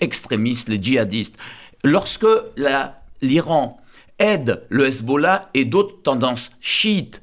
[0.00, 1.36] extrémistes, les djihadistes.
[1.84, 2.26] Lorsque
[3.22, 3.80] l'Iran
[4.18, 7.22] aide le Hezbollah et d'autres tendances chiites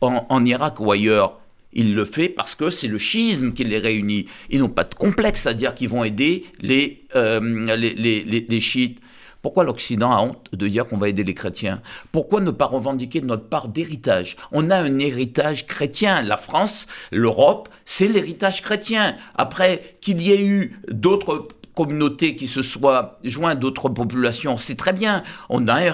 [0.00, 1.38] en, en Irak ou ailleurs,
[1.78, 4.26] il le fait parce que c'est le schisme qui les réunit.
[4.50, 8.98] Ils n'ont pas de complexe à dire qu'ils vont aider les, euh, chiites.
[9.42, 11.80] Pourquoi l'Occident a honte de dire qu'on va aider les chrétiens?
[12.10, 14.36] Pourquoi ne pas revendiquer notre part d'héritage?
[14.50, 16.22] On a un héritage chrétien.
[16.22, 19.14] La France, l'Europe, c'est l'héritage chrétien.
[19.36, 21.46] Après qu'il y ait eu d'autres
[21.78, 25.22] communautés qui se soient joints d'autres populations, c'est très bien.
[25.48, 25.92] On a un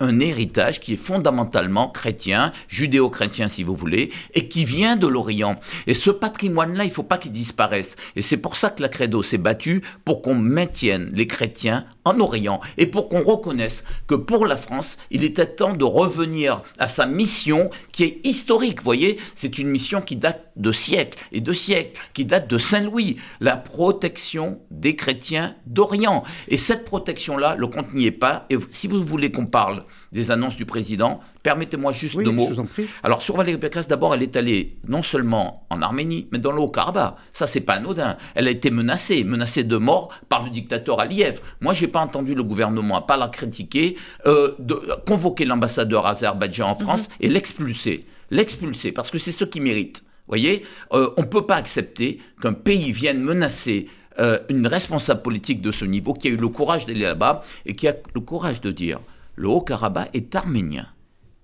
[0.00, 5.58] un héritage, qui est fondamentalement chrétien, judéo-chrétien si vous voulez, et qui vient de l'Orient.
[5.88, 7.96] Et ce patrimoine-là, il ne faut pas qu'il disparaisse.
[8.14, 12.20] Et c'est pour ça que la Credo s'est battue pour qu'on maintienne les chrétiens en
[12.20, 16.86] Orient et pour qu'on reconnaisse que pour la France, il était temps de revenir à
[16.86, 18.78] sa mission qui est historique.
[18.78, 22.58] Vous voyez, c'est une mission qui date de siècles et de siècles, qui date de
[22.58, 26.24] Saint-Louis, la protection des chrétiens d'Orient.
[26.48, 28.46] Et cette protection-là, le compte n'y est pas.
[28.50, 32.50] Et si vous voulez qu'on parle des annonces du président, permettez-moi juste oui, deux mots.
[32.64, 32.86] prie.
[33.02, 36.60] Alors sur Valérie Pécresse, d'abord, elle est allée non seulement en Arménie, mais dans le
[36.60, 37.16] Haut-Karabakh.
[37.32, 38.16] Ça, c'est pas anodin.
[38.34, 41.40] Elle a été menacée, menacée de mort par le dictateur Aliyev.
[41.60, 44.74] Moi, j'ai pas entendu le gouvernement, à pas la critiquer, euh, de,
[45.06, 47.26] convoquer l'ambassadeur Azerbaïdjan en France mm -hmm.
[47.26, 48.06] et l'expulser.
[48.30, 52.52] L'expulser, parce que c'est ce qui mérite voyez, euh, on ne peut pas accepter qu'un
[52.52, 56.86] pays vienne menacer euh, une responsable politique de ce niveau qui a eu le courage
[56.86, 59.00] d'aller là-bas et qui a le courage de dire
[59.34, 60.86] le Haut-Karabakh est arménien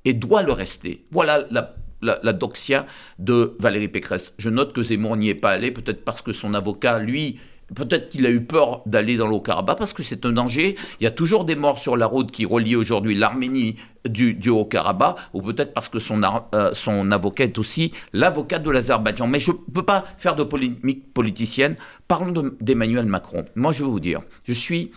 [0.04, 1.04] et doit le rester.
[1.10, 2.86] Voilà la, la, doxia
[3.18, 4.32] de Valérie Pécresse.
[4.38, 7.38] Je note que Zemmour n'y est pas allé, peut-être parce que son avocat, lui,
[7.74, 10.76] Peut-être qu'il a eu peur d'aller dans le Haut-Karabakh parce que c'est un danger.
[11.00, 13.76] Il y a toujours des morts sur la route qui relient aujourd'hui l'Arménie
[14.08, 16.20] du, Haut-Karabakh, ou peut-être parce que son,
[16.54, 19.26] euh, son avocat est aussi l'avocat de l'Azerbaïdjan.
[19.26, 21.76] Mais je ne peux pas faire de polémique politicienne.
[22.08, 23.44] Parlons d'Emmanuel Macron.
[23.54, 24.90] Moi, je vais vous dire, je suis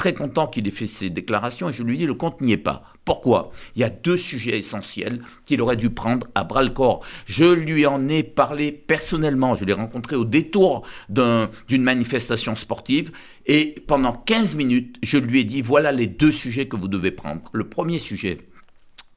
[0.00, 2.56] très content qu'il ait fait ces déclarations et je lui dis le compte n'y est
[2.56, 2.84] pas.
[3.04, 3.52] Pourquoi?
[3.76, 7.04] Il y a deux sujets essentiels qu'il aurait dû prendre à bras le corps.
[7.26, 13.12] Je lui en ai parlé personnellement, je l'ai rencontré au détour d'une manifestation sportive
[13.44, 17.10] et pendant 15 minutes, je lui ai dit voilà les deux sujets que vous devez
[17.10, 17.42] prendre.
[17.52, 18.38] Le premier sujet,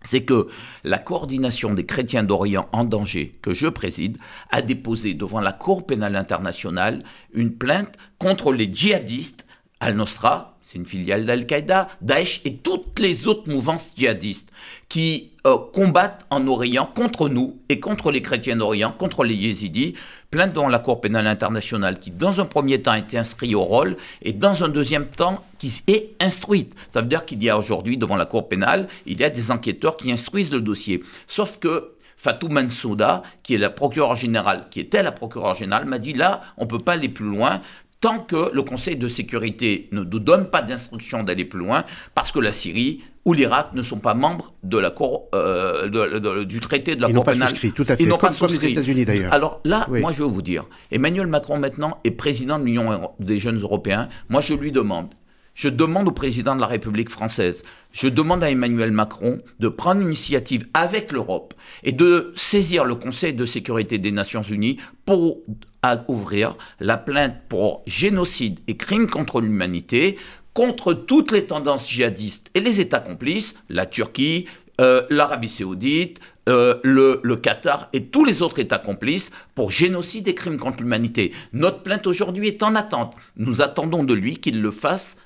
[0.03, 0.49] c'est que
[0.83, 4.17] la coordination des chrétiens d'Orient en danger, que je préside,
[4.51, 9.45] a déposé devant la Cour pénale internationale une plainte contre les djihadistes
[9.79, 14.49] Al-Nosra, c'est une filiale d'Al-Qaïda, Daesh et toutes les autres mouvances djihadistes
[14.89, 19.93] qui euh, combattent en Orient contre nous et contre les chrétiens d'Orient, contre les yézidis,
[20.31, 23.61] plein dans la Cour pénale internationale qui, dans un premier temps, a été inscrit au
[23.61, 26.73] rôle et dans un deuxième temps, qui est instruite.
[26.89, 29.51] Ça veut dire qu'il y a aujourd'hui, devant la Cour pénale, il y a des
[29.51, 31.03] enquêteurs qui instruisent le dossier.
[31.27, 35.99] Sauf que Fatou Mansouda, qui est la procureure générale, qui était la procureure générale, m'a
[35.99, 37.61] dit là, on ne peut pas aller plus loin
[38.03, 42.33] tant que le Conseil de sécurité ne nous donne pas d'instruction d'aller plus loin, parce
[42.33, 46.97] que la Syrie ou l'Irak ne sont pas membres de la cour, euh, du traité
[46.97, 47.51] de la Ils Cour pénale.
[47.51, 48.03] Souscrit, tout à fait.
[48.03, 48.59] Ils n'ont pas souscrit.
[48.59, 49.31] les États-Unis d'ailleurs.
[49.31, 53.39] Alors là, moi je veux vous dire, Emmanuel Macron maintenant est président de l'Union des
[53.39, 54.09] jeunes européens.
[54.27, 55.07] Moi je lui demande,
[55.53, 57.63] je demande au président de la République française,
[57.93, 62.95] je demande à Emmanuel Macron de prendre une initiative avec l'Europe et de saisir le
[62.95, 65.37] Conseil de sécurité des Nations Unies pour
[65.83, 70.17] à ouvrir la plainte pour génocide et crimes contre l'humanité
[70.53, 74.45] contre toutes les tendances djihadistes et les États complices, la Turquie,
[74.81, 76.19] euh, l'Arabie saoudite,
[76.49, 81.31] euh, le, Qatar et tous les autres États complices pour génocide et crimes contre l'humanité.
[81.53, 83.15] Notre plainte aujourd'hui est en attente.
[83.37, 85.17] Nous attendons de lui qu'il le fasse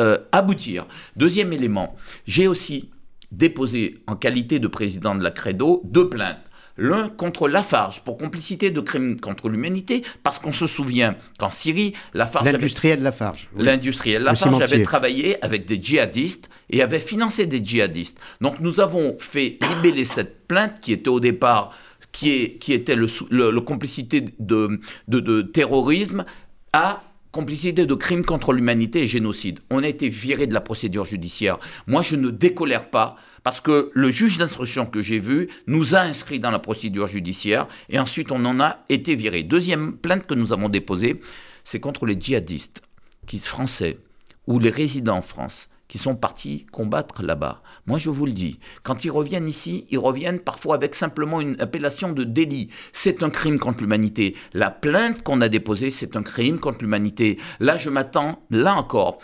[0.00, 0.86] euh, aboutir.
[1.16, 1.94] Deuxième élément,
[2.26, 2.90] j'ai aussi
[3.32, 8.70] déposé en qualité de président de la Credo deux plaintes l'un contre Lafarge pour complicité
[8.70, 12.44] de crimes contre l'humanité, parce qu'on se souvient qu'en Syrie, Lafarge...
[12.44, 13.48] L'industriel Lafarge.
[13.56, 18.18] L'industriel Lafarge avait travaillé avec des djihadistes et avait financé des djihadistes.
[18.40, 21.72] Donc nous avons fait libeller cette plainte qui était au départ
[22.12, 26.24] qui, est, qui, était le, le, complicité de, de, de, terrorisme
[26.72, 27.02] à
[27.34, 29.58] complicité de crimes contre l'humanité et génocide.
[29.68, 31.58] On a été viré de la procédure judiciaire.
[31.88, 36.00] Moi, je ne décolère pas parce que le juge d'instruction que j'ai vu nous a
[36.00, 39.42] inscrits dans la procédure judiciaire et ensuite on en a été viré.
[39.42, 41.20] Deuxième plainte que nous avons déposée,
[41.64, 42.82] c'est contre les djihadistes
[43.26, 43.98] qui français
[44.46, 47.62] ou les résidents en France qui sont partis combattre là-bas.
[47.86, 51.60] Moi, je vous le dis, quand ils reviennent ici, ils reviennent parfois avec simplement une
[51.60, 52.70] appellation de délit.
[52.92, 54.34] C'est un crime contre l'humanité.
[54.52, 57.38] La plainte qu'on a déposée, c'est un crime contre l'humanité.
[57.60, 59.18] Là, je m'attends, là encore,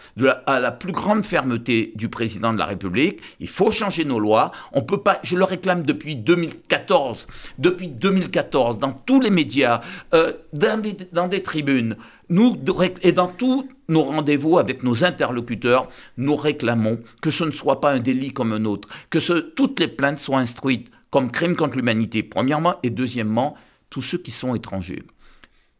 [0.46, 3.20] à la plus grande fermeté du président de la République.
[3.40, 4.53] Il faut changer nos lois.
[4.73, 7.27] On peut pas, je le réclame depuis 2014,
[7.59, 9.81] depuis 2014, dans tous les médias,
[10.14, 11.96] euh, dans, dans des tribunes.
[12.29, 12.57] Nous,
[13.03, 17.92] et dans tous nos rendez-vous avec nos interlocuteurs, nous réclamons que ce ne soit pas
[17.92, 22.22] un délit comme un autre, que toutes les plaintes soient instruites comme crime contre l'humanité,
[22.22, 23.57] premièrement, et deuxièmement,
[23.90, 25.03] tous ceux qui sont étrangers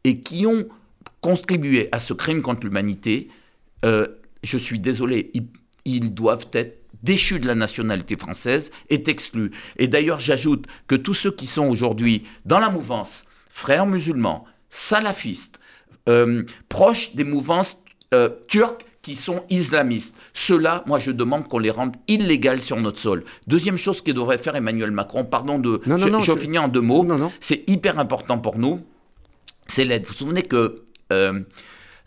[0.03, 0.67] et qui ont
[1.21, 3.29] contribué à ce crime contre l'humanité,
[3.85, 4.09] euh,
[4.43, 5.47] je suis désolé, ils,
[5.85, 9.53] ils doivent être déchus de la nationalité française, est exclus.
[9.77, 15.61] Et d'ailleurs, j'ajoute que tous ceux qui sont aujourd'hui dans la mouvance, frères musulmans, salafistes,
[16.09, 17.79] euh, proches des mouvances
[18.15, 20.15] euh, turques qui sont islamistes.
[20.35, 23.25] Ceux-là, moi, je demande qu'on les rende illégales sur notre sol.
[23.47, 25.81] Deuxième chose que devrait faire Emmanuel Macron, pardon de...
[25.87, 27.07] Non, non, je, finis en deux mots.
[27.41, 28.81] C'est hyper important pour nous.
[29.69, 30.05] C'est l'aide.
[30.05, 30.83] Vous vous souvenez que...
[31.13, 31.41] Euh,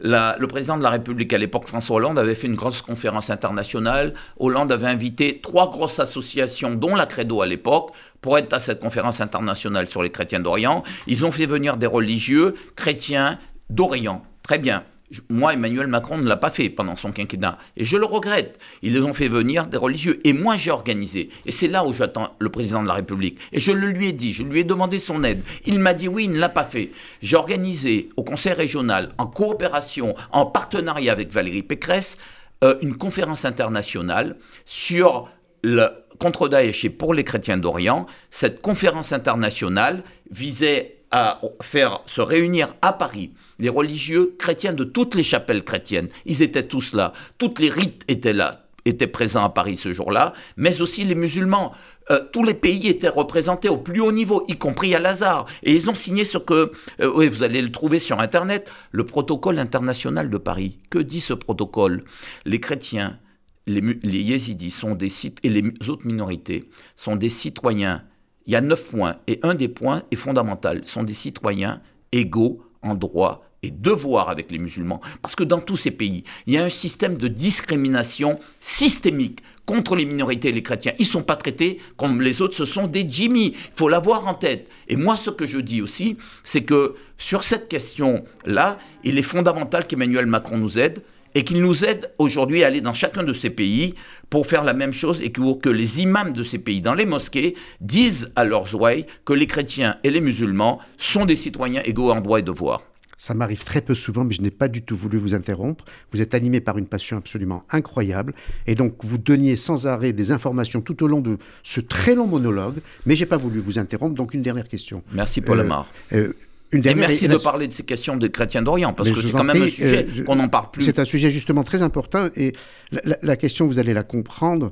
[0.03, 4.13] le président de la République à l'époque, François Hollande, avait fait une grosse conférence internationale.
[4.37, 8.81] Hollande avait invité trois grosses associations, dont la Credo à l'époque, pour être à cette
[8.81, 10.83] conférence internationale sur les chrétiens d'Orient.
[11.07, 13.39] Ils ont fait venir des religieux chrétiens
[13.69, 14.23] d'Orient.
[14.43, 14.83] Très bien.
[15.29, 17.57] Moi, Emmanuel Macron ne l'a pas fait pendant son quinquennat.
[17.77, 18.59] Et je le regrette.
[18.81, 20.19] Ils ont fait venir des religieux.
[20.23, 21.29] Et moi, j'ai organisé.
[21.45, 23.39] Et c'est là où j'attends le président de la République.
[23.51, 25.43] Et je le lui ai dit, je lui ai demandé son aide.
[25.65, 26.91] Il m'a dit oui, il ne l'a pas fait.
[27.21, 32.17] J'ai organisé au Conseil régional, en coopération, en partenariat avec Valérie Pécresse,
[32.63, 35.29] euh, une conférence internationale sur
[35.63, 35.87] le
[36.19, 38.05] contre Daesh et pour les chrétiens d'Orient.
[38.29, 45.15] Cette conférence internationale visait à faire se réunir à Paris les religieux chrétiens de toutes
[45.15, 46.09] les chapelles chrétiennes.
[46.25, 50.33] Ils étaient tous là, toutes les rites étaient là, étaient présents à Paris ce jour-là,
[50.57, 51.73] mais aussi les musulmans.
[52.11, 55.45] Euh, tous les pays étaient représentés au plus haut niveau, y compris à Lazare.
[55.63, 59.05] Et ils ont signé ce que, euh, oui, vous allez le trouver sur Internet, le
[59.05, 60.79] protocole international de Paris.
[60.89, 62.03] Que dit ce protocole?
[62.45, 63.19] Les chrétiens,
[63.67, 65.11] les, yézidis sont des
[65.43, 68.03] et les autres minorités sont des citoyens.
[68.45, 72.61] Il y a neuf points, et un des points est fondamental, sont des citoyens égaux
[72.83, 75.01] en droit et devoir avec les musulmans.
[75.21, 79.95] Parce que dans tous ces pays, il y a un système de discrimination systémique contre
[79.95, 80.91] les minorités et les chrétiens.
[80.99, 83.53] Ils ne sont pas traités comme les autres, ce sont des Jimmy.
[83.55, 84.69] Il faut l'avoir en tête.
[84.89, 89.87] Et moi, ce que je dis aussi, c'est que sur cette question-là, il est fondamental
[89.87, 91.01] qu'Emmanuel Macron nous aide
[91.35, 93.95] et qu'il nous aide aujourd'hui à aller dans chacun de ces pays
[94.29, 97.55] pour faire la même chose et que, les imams de ces pays, dans les mosquées,
[97.81, 102.21] disent à leurs ouailles que les chrétiens et les musulmans sont des citoyens égaux en
[102.21, 102.81] droit et devoir.
[103.17, 105.85] Ça m'arrive très peu souvent, mais je n'ai pas du tout voulu vous interrompre.
[106.11, 108.33] Vous êtes animé par une passion absolument incroyable.
[108.67, 112.27] Et donc, vous donniez sans arrêt des informations tout au long de ce très long
[112.27, 112.79] monologue.
[113.05, 114.15] Mais j'ai pas voulu vous interrompre.
[114.15, 115.03] Donc, une dernière question.
[115.13, 115.87] Merci, Paul euh, Amar.
[116.11, 116.33] Euh,
[116.73, 119.43] une et merci de parler de ces questions des chrétiens d'Orient, parce que c'est quand
[119.43, 120.83] même un sujet euh, qu'on n'en parle plus.
[120.83, 122.53] C'est un sujet justement très important, et
[122.91, 124.71] la, question, vous allez la comprendre.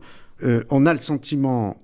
[0.70, 1.82] on a le sentiment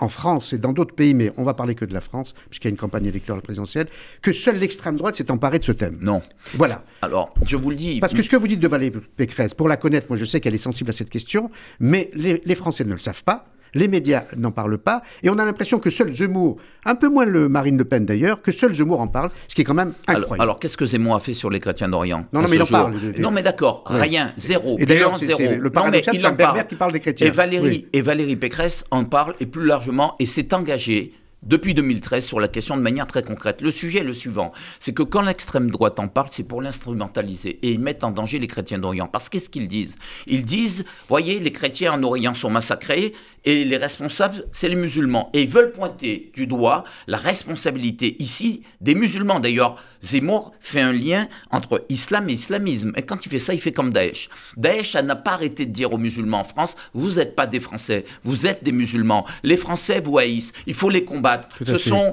[0.00, 2.68] en France et dans d'autres pays, mais on va parler que de la France, puisqu'il
[2.68, 3.86] y a une campagne électorale présidentielle,
[4.22, 5.98] que seule l'extrême droite s'est emparée de ce thème.
[6.00, 6.22] Non.
[6.54, 6.82] Voilà.
[7.02, 8.00] Alors, je vous le dis.
[8.00, 10.40] Parce que ce que vous dites de Valérie Pécresse, pour la connaître, moi je sais
[10.40, 14.24] qu'elle est sensible à cette question, mais les Français ne le savent pas les médias
[14.36, 17.78] n'en parlent pas, et on a l'impression que seul Zemmour, un peu moins le Marine
[17.78, 20.42] Le Pen d'ailleurs, que seul Zemmour en parle, ce qui est quand même incroyable.
[20.42, 22.66] Alors, qu'est-ce que Zemmour a fait sur les chrétiens d'Orient Non, non, mais il en
[22.66, 22.94] parle.
[23.18, 24.76] Non, mais d'accord, rien, zéro.
[24.78, 27.26] Et d'ailleurs, c'est le paradoxal, c'est un pervers qui parle des chrétiens.
[27.26, 32.24] Et Valérie, et Valérie Pécresse en parle, et plus largement, et s'est engagée depuis 2013
[32.24, 33.60] sur la question de manière très concrète.
[33.62, 37.58] Le sujet est le suivant, c'est que quand l'extrême droite en parle, c'est pour l'instrumentaliser
[37.62, 39.06] et ils mettent en danger les chrétiens d'Orient.
[39.06, 39.96] Parce qu'est-ce qu'ils disent?
[40.26, 45.30] Ils disent, voyez, les chrétiens en Orient sont massacrés et les responsables, c'est les musulmans.
[45.32, 49.40] Et ils veulent pointer du doigt la responsabilité ici des musulmans.
[49.40, 52.92] D'ailleurs, Zemmour fait un lien entre islam et islamisme.
[52.96, 54.28] Et quand il fait ça, il fait comme Daesh.
[54.56, 58.04] Daesh n'a pas arrêté de dire aux musulmans en France, vous n'êtes pas des Français,
[58.24, 59.26] vous êtes des musulmans.
[59.42, 61.29] Les Français vous haïssent, il faut les combattre.
[61.64, 62.12] Ce sont,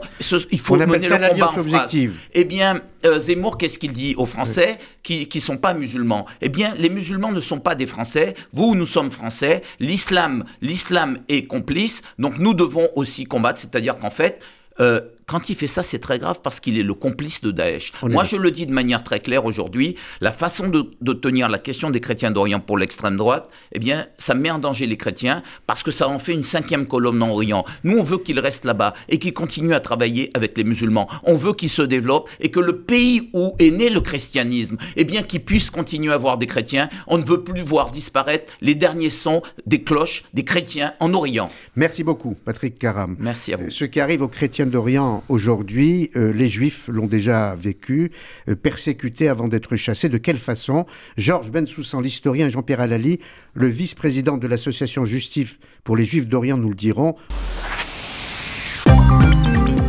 [0.52, 1.96] il faut mener le combat en France.
[2.34, 6.26] Eh bien, euh, Zemmour, qu'est-ce qu'il dit aux Français qui ne sont pas musulmans?
[6.42, 8.36] Eh bien, les musulmans ne sont pas des Français.
[8.54, 9.62] Vous, nous sommes Français.
[9.80, 12.02] L'islam, l'islam est complice.
[12.20, 13.60] Donc, nous devons aussi combattre.
[13.60, 14.42] C'est-à-dire qu'en fait,
[14.80, 17.92] euh, quand il fait ça, c'est très grave parce qu'il est le complice de Daesh.
[18.02, 21.90] Moi, je le dis de manière très claire aujourd'hui, la façon de, tenir la question
[21.90, 25.84] des chrétiens d'Orient pour l'extrême droite, eh bien, ça met en danger les chrétiens parce
[25.84, 27.66] que ça en fait une cinquième colonne en Orient.
[27.84, 31.10] Nous, on veut qu'ils restent là-bas et qu'ils continuent à travailler avec les musulmans.
[31.24, 35.04] On veut qu'ils se développent et que le pays où est né le christianisme, eh
[35.04, 36.90] bien, qu'ils puissent continuer à avoir des chrétiens.
[37.06, 41.50] On ne veut plus voir disparaître les derniers sons des cloches des chrétiens en Orient.
[41.76, 43.18] Merci beaucoup, Patrick Caram.
[43.20, 43.70] Merci à vous.
[43.72, 48.12] Ce qui arrive aux chrétiens d'Orient aujourd'hui, euh, les Juifs l'ont déjà vécu,
[48.50, 50.10] euh, persécutés avant d'être chassés.
[50.10, 50.86] De quelle façon?
[51.18, 53.20] Georges Bensoussan, l'historien, Jean-Pierre Alali,
[53.54, 57.16] le vice-président de l'association Justice pour les Juifs d'Orient, nous le diront.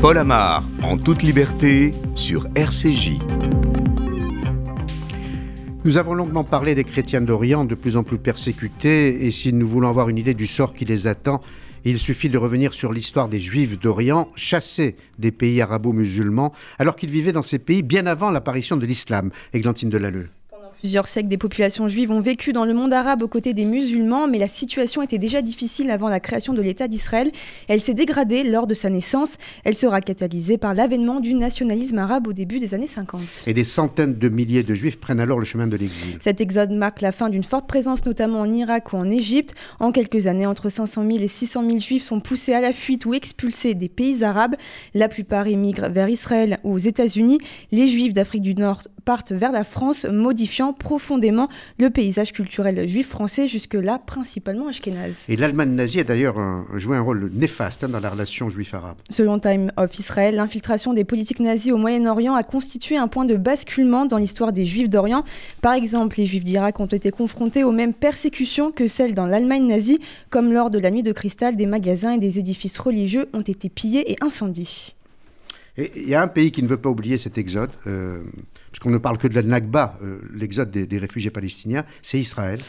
[0.00, 3.18] Paul Amar, en toute liberté, sur RCJ.
[5.84, 9.66] Nous avons longuement parlé des chrétiens d'Orient, de plus en plus persécutés, et si nous
[9.66, 11.40] voulons avoir une idée du sort qui les attend,
[11.84, 17.10] il suffit de revenir sur l'histoire des Juifs d'Orient, chassés des pays arabo-musulmans, alors qu'ils
[17.10, 19.30] vivaient dans ces pays bien avant l'apparition de l'islam.
[19.52, 20.28] Églantine Delalleux.
[20.80, 24.28] Plusieurs siècles des populations juives ont vécu dans le monde arabe aux côtés des musulmans,
[24.28, 27.32] mais la situation était déjà difficile avant la création de l'État d'Israël.
[27.66, 29.38] Elle s'est dégradée lors de sa naissance.
[29.64, 33.20] Elle sera catalysée par l'avènement du nationalisme arabe au début des années 50.
[33.48, 36.16] Et des centaines de milliers de juifs prennent alors le chemin de l'exil.
[36.20, 39.56] Cet exode marque la fin d'une forte présence, notamment en Irak ou en Égypte.
[39.80, 43.04] En quelques années, entre 500 000 et 600 000 juifs sont poussés à la fuite
[43.04, 44.54] ou expulsés des pays arabes.
[44.94, 47.38] La plupart émigrent vers Israël ou aux États-Unis.
[47.72, 53.08] Les juifs d'Afrique du Nord partent vers la France, modifiant profondément le paysage culturel juif
[53.08, 55.24] français, jusque-là principalement ashkénaze.
[55.28, 56.36] Et l'Allemagne nazie a d'ailleurs
[56.74, 58.96] joué un rôle néfaste hein, dans la relation juif-arabe.
[59.10, 63.36] Selon Time of Israel, l'infiltration des politiques nazies au Moyen-Orient a constitué un point de
[63.36, 65.24] basculement dans l'histoire des juifs d'Orient.
[65.60, 69.66] Par exemple, les juifs d'Irak ont été confrontés aux mêmes persécutions que celles dans l'Allemagne
[69.66, 73.40] nazie, comme lors de la nuit de cristal, des magasins et des édifices religieux ont
[73.40, 74.94] été pillés et incendiés.
[75.76, 78.22] il y a un pays qui ne veut pas oublier cet exode, euh,
[78.70, 82.60] puisqu'on ne parle que de la Nakba, euh, l'exode des, réfugiés palestiniens, c'est Israël.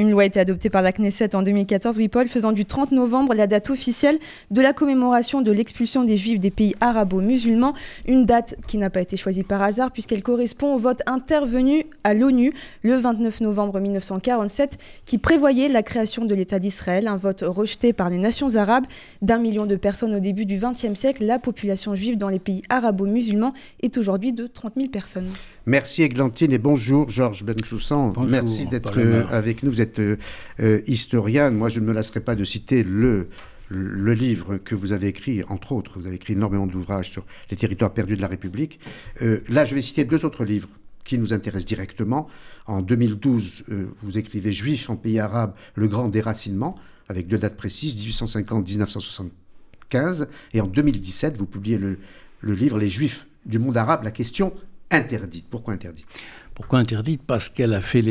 [0.00, 2.92] Une loi a été adoptée par la Knesset en 2014, oui Paul, faisant du 30
[2.92, 4.20] novembre la date officielle
[4.52, 7.74] de la commémoration de l'expulsion des Juifs des pays arabo-musulmans,
[8.06, 12.14] une date qui n'a pas été choisie par hasard puisqu'elle correspond au vote intervenu à
[12.14, 17.92] l'ONU le 29 novembre 1947 qui prévoyait la création de l'État d'Israël, un vote rejeté
[17.92, 18.86] par les nations arabes.
[19.20, 22.62] D'un million de personnes au début du XXe siècle, la population juive dans les pays
[22.68, 25.32] arabo-musulmans est aujourd'hui de 30 000 personnes.
[25.68, 28.14] Merci Églantine et bonjour Georges Bensoussan.
[28.26, 29.70] Merci d'être euh, avec nous.
[29.70, 30.16] Vous êtes euh,
[30.60, 31.50] euh, historien.
[31.50, 33.28] Moi, je ne me lasserai pas de citer le,
[33.68, 35.98] le livre que vous avez écrit, entre autres.
[35.98, 38.80] Vous avez écrit énormément d'ouvrages sur les territoires perdus de la République.
[39.20, 40.70] là, je vais citer deux autres livres
[41.04, 42.28] qui nous intéressent directement.
[42.64, 43.64] En 2012,
[44.02, 46.76] vous écrivez Juifs en pays arabe, le grand déracinement,
[47.10, 50.28] avec deux dates précises, 1850-1975.
[50.54, 51.98] Et en 2017, vous publiez le,
[52.40, 54.54] le livre Les Juifs du monde arabe, la question
[54.90, 55.46] interdite.
[55.48, 56.06] Pourquoi interdite?
[56.54, 57.22] Pourquoi interdite?
[57.22, 58.04] Parce qu'elle a fait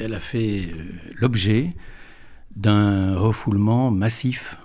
[0.00, 0.72] euh,
[1.14, 1.70] l'objet
[2.56, 4.56] d'un refoulement massif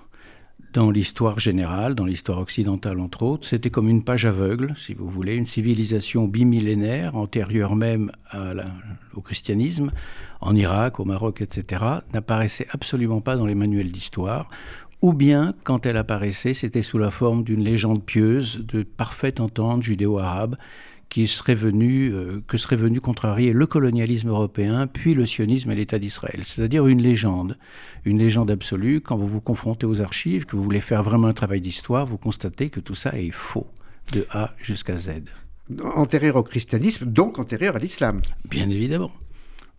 [0.74, 3.48] dans l'histoire générale, dans l'histoire occidentale entre autres.
[3.48, 8.12] C'était comme une page aveugle, si vous voulez, une civilisation bimillénaire, antérieure même
[9.16, 9.92] au christianisme,
[10.42, 14.50] en Irak, au Maroc, etc., n'apparaissait absolument pas dans les manuels d'histoire,
[15.02, 19.82] ou bien, quand elle apparaissait, c'était sous la forme d'une légende pieuse de parfaite entente
[19.82, 20.58] judéo-arabe
[21.10, 25.76] qui serait venu, euh, que serait venu contrarier le colonialisme européen, puis le sionisme et
[25.76, 26.42] l'État d'Israël.
[26.44, 27.58] C'est-à-dire une légende,
[28.06, 29.02] une légende absolue.
[29.02, 32.18] Quand vous vous confrontez aux archives, que vous voulez faire vraiment un travail d'histoire, vous
[32.18, 33.68] constatez que tout ça est faux,
[34.14, 35.10] de A jusqu'à Z.
[35.96, 38.22] Antérieur au christianisme, donc antérieur à l'islam.
[38.50, 39.12] Bien évidemment.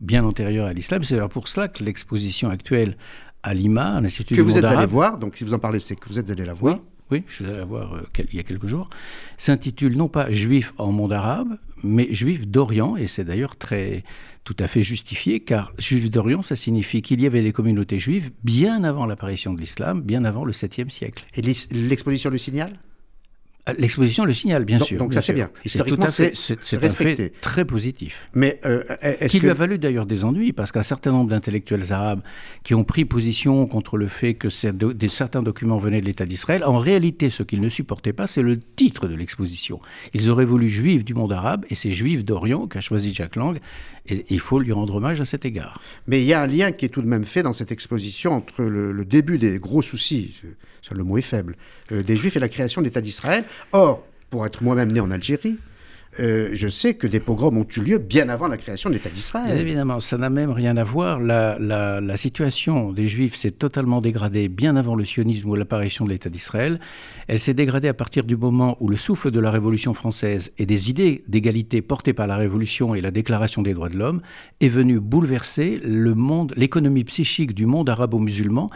[0.00, 1.04] Bien antérieur à l'islam.
[1.04, 2.96] C'est pour cela que l'exposition actuelle
[3.42, 5.96] à Lima, à l'Institut Que vous êtes allé voir, donc si vous en parlez, c'est
[5.96, 6.76] que vous êtes allé la voir.
[6.76, 6.80] Oui,
[7.28, 8.88] je suis allé la voir euh, il y a quelques jours,
[9.36, 14.04] s'intitule non pas Juifs en monde arabe, mais Juifs d'Orient, et c'est d'ailleurs très
[14.44, 18.30] tout à fait justifié, car Juifs d'Orient, ça signifie qu'il y avait des communautés juives
[18.42, 21.24] bien avant l'apparition de l'islam, bien avant le 7e siècle.
[21.34, 22.78] Et l'exposition du signal?
[23.78, 24.98] L'exposition le signale, bien sûr.
[24.98, 25.50] Donc ça c'est bien.
[25.64, 26.32] Historiquement, c'est
[26.72, 28.28] un fait très positif.
[28.34, 28.82] Mais euh,
[29.28, 32.22] qui lui a valu d'ailleurs des ennuis, parce qu'un certain nombre d'intellectuels arabes
[32.64, 36.78] qui ont pris position contre le fait que certains documents venaient de l'État d'Israël, en
[36.78, 39.80] réalité, ce qu'ils ne supportaient pas, c'est le titre de l'exposition.
[40.14, 43.58] Ils auraient voulu juifs du monde arabe, et c'est juifs d'Orient qu'a choisi Jacques Lang,
[44.28, 45.80] il faut lui rendre hommage à cet égard.
[46.06, 48.32] Mais il y a un lien qui est tout de même fait dans cette exposition
[48.32, 50.34] entre le, début des gros soucis,
[50.90, 51.56] le mot est faible,
[51.92, 53.44] euh, des Juifs et la création de l'État d'Israël.
[53.72, 55.56] Or, pour être moi-même né en Algérie,
[56.18, 59.10] euh, je sais que des pogroms ont eu lieu bien avant la création de l'État
[59.10, 59.56] d'Israël.
[59.58, 61.20] Évidemment, ça n'a même rien à voir.
[61.20, 66.28] La, situation des Juifs s'est totalement dégradée bien avant le sionisme ou l'apparition de l'État
[66.28, 66.80] d'Israël.
[67.28, 70.66] Elle s'est dégradée à partir du moment où le souffle de la Révolution française et
[70.66, 74.20] des idées d'égalité portées par la Révolution et la Déclaration des droits de l'homme
[74.60, 78.68] est venu bouleverser le monde, l'économie psychique du monde arabo-musulman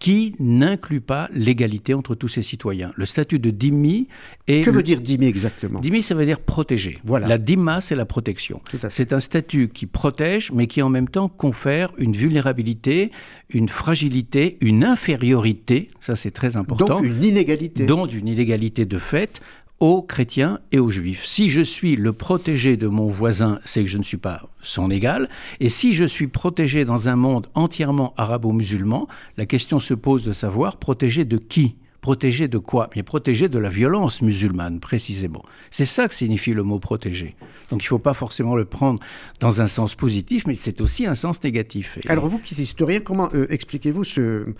[0.00, 2.90] qui n'inclut pas l'égalité entre tous ses citoyens.
[2.96, 4.08] Le statut de dhimmi
[4.48, 4.62] est...
[4.62, 5.78] Que veut dire dhimmi exactement?
[5.78, 6.98] Dhimmi, ça veut dire protéger.
[7.04, 7.28] Voilà.
[7.28, 8.62] La dhimma, c'est la protection.
[8.88, 13.12] C'est un statut qui protège, mais qui en même temps confère une vulnérabilité,
[13.50, 16.86] une fragilité, une infériorité, ça c'est très important.
[16.86, 17.84] Donc une inégalité.
[17.84, 19.40] Donc une inégalité de fait
[19.80, 21.24] aux chrétiens et aux juifs.
[21.24, 24.90] Si je suis le protégé de mon voisin, c'est que je ne suis pas son
[24.90, 25.30] égal.
[25.58, 29.08] Et si je suis protégé dans un monde entièrement arabo-musulman,
[29.38, 31.76] la question se pose de savoir protégé de qui?
[32.02, 32.88] Protégé de quoi?
[32.94, 35.44] Mais protégé de la violence musulmane, précisément.
[35.70, 37.34] C'est ça que signifie le mot protégé.
[37.70, 39.00] Donc il ne faut pas forcément le prendre
[39.38, 41.98] dans un sens positif, mais c'est aussi un sens négatif.
[42.06, 44.54] Alors vous qui êtes historien, comment euh, expliquez-vous ce,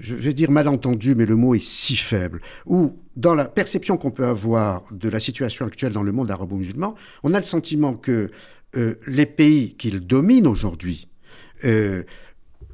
[0.00, 4.10] je vais dire malentendu, mais le mot est si faible, où dans la perception qu'on
[4.10, 8.30] peut avoir de la situation actuelle dans le monde arabo-musulman, on a le sentiment que
[8.76, 11.08] euh, les pays qu'ils dominent aujourd'hui,
[11.64, 12.02] euh,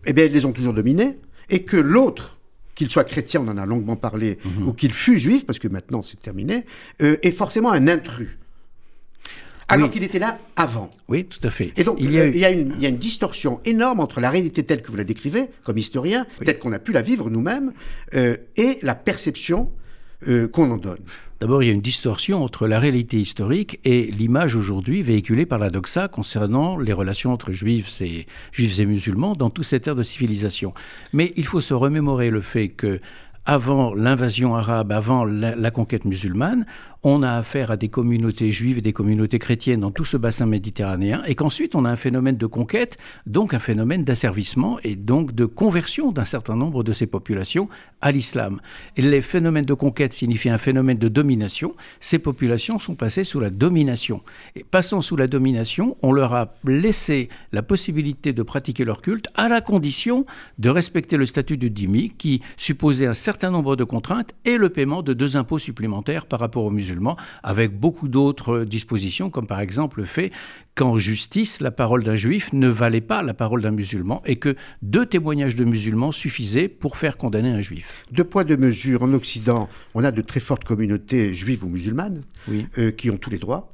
[0.05, 1.19] eh bien, ils les ont toujours dominés,
[1.49, 2.39] et que l'autre,
[2.75, 4.69] qu'il soit chrétien, on en a longuement parlé, mhm.
[4.69, 6.65] ou qu'il fût juif, parce que maintenant c'est terminé,
[7.03, 8.39] euh, est forcément un intrus
[9.73, 10.91] alors qu'il était là avant.
[11.09, 11.73] Oui, tout à fait.
[11.77, 15.05] Et donc, il y, a, une, distorsion énorme entre la réalité telle que vous la
[15.05, 17.73] décrivez, comme historien, telle qu'on a pu la vivre nous-mêmes,
[18.15, 19.71] euh, et la perception
[20.29, 21.01] euh, qu'on en donne.
[21.41, 25.59] D'abord, il y a une distorsion entre la réalité historique et l'image aujourd'hui véhiculée par
[25.59, 29.97] la doxa concernant les relations entre juifs et, juifs et musulmans dans toute cette ère
[29.97, 30.73] de civilisation.
[31.13, 33.01] Mais il faut se remémorer le fait que
[33.45, 36.65] avant l'invasion arabe, avant la, conquête musulmane,
[37.03, 40.47] on a affaire à des communautés juives et des communautés chrétiennes dans tout ce bassin
[40.47, 45.35] méditerranéen, et qu'ensuite on a un phénomène de conquête, donc un phénomène d'asservissement et donc
[45.35, 47.69] de conversion d'un certain nombre de ces populations
[48.01, 48.61] à l'islam.
[48.97, 51.75] Et les phénomènes de conquête signifient un phénomène de domination.
[52.01, 54.23] Ces populations sont passées sous la domination.
[54.57, 59.29] Et passant sous la domination, on leur a laissé la possibilité de pratiquer leur culte
[59.35, 60.27] à la condition
[60.59, 64.69] de respecter le statut de dhimmi qui supposait un certain nombre de contraintes et le
[64.69, 66.92] paiement de deux impôts supplémentaires par rapport aux musulmans,
[67.43, 70.33] avec beaucoup d'autres dispositions, comme par exemple le fait
[70.75, 74.57] qu'en justice, la parole d'un juif ne valait pas la parole d'un musulman et que
[74.81, 78.05] deux témoignages de musulmans suffisaient pour faire condamner un juif.
[78.11, 79.03] Deux poids, deux mesures.
[79.03, 82.23] En Occident, on a de très fortes communautés juives ou musulmanes
[82.79, 83.71] euh, qui ont tous les droits.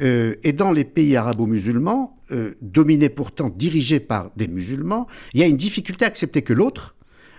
[0.00, 5.42] Euh, et dans les pays arabo-musulmans, euh, dominés pourtant, dirigés par des musulmans, il y
[5.42, 6.94] a une difficulté à accepter que l'autre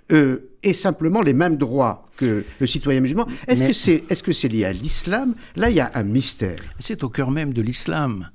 [0.09, 3.27] ait simplement les mêmes droits que le citoyen musulman.
[3.47, 5.35] Est-ce que c'est est -ce c'est lié à l'islam?
[5.55, 6.59] Là, il y a un mystère.
[6.79, 8.29] C'est au cœur même de l'islam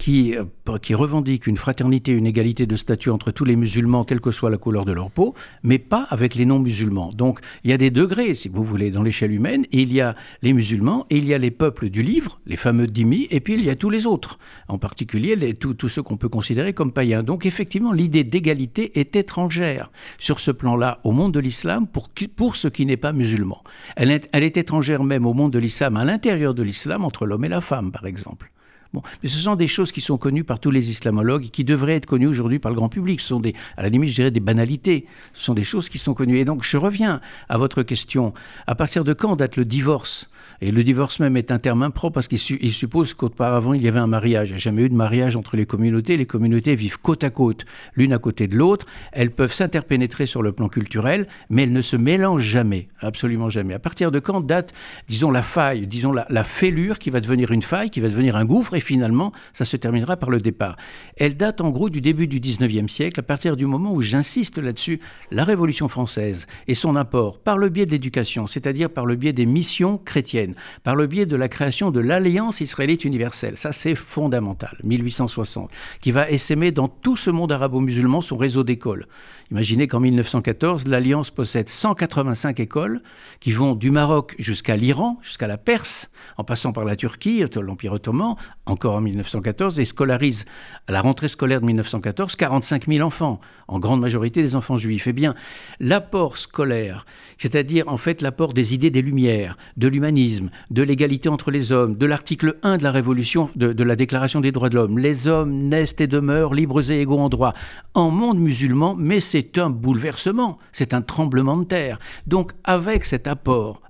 [0.00, 4.22] qui, euh, qui revendique une fraternité, une égalité de statut entre tous les musulmans, quelle
[4.22, 7.10] que soit la couleur de leur peau, mais pas avec les non-musulmans.
[7.14, 9.66] Donc il y a des degrés, si vous voulez, dans l'échelle humaine.
[9.72, 12.86] il y a les musulmans, et il y a les peuples du livre, les fameux
[12.86, 14.38] dhimmi, et puis il y a tous les autres,
[14.68, 17.22] en particulier tous ceux qu'on peut considérer comme païens.
[17.22, 22.68] Donc effectivement, l'idée d'égalité est étrangère sur ce plan-là au monde de l'islam pour, ce
[22.68, 23.62] qui n'est pas musulman.
[23.96, 27.50] Elle est étrangère même au monde de l'islam, à l'intérieur de l'islam, entre l'homme et
[27.50, 28.50] la femme, par exemple.
[28.92, 31.64] Bon, mais ce sont des choses qui sont connues par tous les islamologues et qui
[31.64, 33.20] devraient être connues aujourd'hui par le grand public.
[33.20, 35.06] Ce sont des, à la limite, je dirais des banalités.
[35.32, 36.38] Ce sont des choses qui sont connues.
[36.38, 38.32] Et donc, je reviens à votre question.
[38.66, 40.29] À partir de quand date le divorce?
[40.62, 43.98] Et le divorce même est un terme impropre parce qu'il suppose qu'auparavant il y avait
[43.98, 44.48] un mariage.
[44.48, 46.16] Il n'y a jamais eu de mariage entre les communautés.
[46.16, 48.86] Les communautés vivent côte à côte, l'une à côté de l'autre.
[49.12, 53.74] Elles peuvent s'interpénétrer sur le plan culturel, mais elles ne se mélangent jamais, absolument jamais.
[53.74, 54.74] À partir de quand date,
[55.08, 58.44] disons, la faille, disons, la, fêlure qui va devenir une faille, qui va devenir un
[58.44, 60.76] gouffre, et finalement, ça se terminera par le départ.
[61.16, 64.58] Elle date en gros du début du 19e siècle, à partir du moment où j'insiste
[64.58, 65.00] là-dessus,
[65.30, 69.32] la Révolution française et son apport par le biais de l'éducation, c'est-à-dire par le biais
[69.32, 70.49] des missions chrétiennes
[70.82, 73.56] par le biais de la création de l'Alliance israélite universelle.
[73.56, 75.70] Ça, c'est fondamental, 1860,
[76.00, 79.06] qui va essaimer dans tout ce monde arabo-musulman son réseau d'écoles.
[79.50, 83.02] Imaginez qu'en 1914, l'Alliance possède 185 écoles
[83.40, 87.94] qui vont du Maroc jusqu'à l'Iran, jusqu'à la Perse, en passant par la Turquie, l'Empire
[87.94, 88.36] ottoman,
[88.66, 90.44] encore en 1914, et scolarise
[90.86, 95.08] à la rentrée scolaire de 1914 45 000 enfants, en grande majorité des enfants juifs.
[95.08, 95.34] Eh bien,
[95.80, 97.04] l'apport scolaire,
[97.36, 101.96] c'est-à-dire en fait l'apport des idées des Lumières, de l'humanisme, de l'égalité entre les hommes,
[101.96, 105.52] de l'article 1 de la Révolution, de, la Déclaration des droits de l'homme, les hommes
[105.52, 107.54] naissent et demeurent libres et égaux en droit,
[107.94, 111.98] en monde musulman, mais c'est c'est un bouleversement, c'est un tremblement de terre.
[112.26, 113.82] Donc avec cet apport,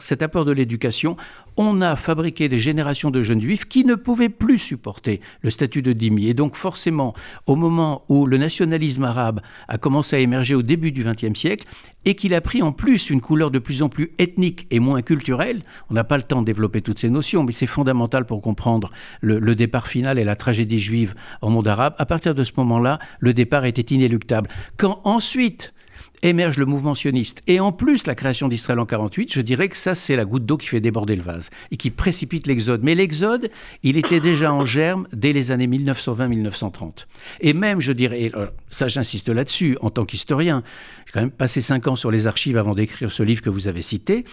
[0.00, 1.16] cet de l'éducation,
[1.56, 5.82] on a fabriqué des générations de jeunes juifs qui ne pouvaient plus supporter le statut
[5.82, 6.28] de dhimmi.
[6.28, 7.14] Et donc forcément,
[7.46, 11.66] au moment où le nationalisme arabe a commencé à émerger au début du XXe siècle,
[12.04, 15.02] et qu'il a pris en plus une couleur de plus en plus ethnique et moins
[15.02, 18.40] culturelle, on n'a pas le temps de développer toutes ces notions, mais c'est fondamental pour
[18.40, 21.94] comprendre le, le départ final et la tragédie juive au monde arabe.
[21.98, 24.48] À partir de ce moment-là, le départ était inéluctable.
[24.76, 25.74] Quand ensuite
[26.22, 29.76] émerge le mouvement sioniste et en plus la création d'Israël en 48, je dirais que
[29.76, 32.82] ça c'est la goutte d'eau qui fait déborder le vase et qui précipite l'exode.
[32.82, 33.50] Mais l'exode,
[33.82, 37.06] il était déjà en germe dès les années 1920-1930.
[37.40, 38.32] Et même, je dirais,
[38.70, 40.62] ça j'insiste là-dessus en tant qu'historien,
[41.06, 43.68] j'ai quand même passé cinq ans sur les archives avant d'écrire ce livre que vous
[43.68, 44.24] avez cité,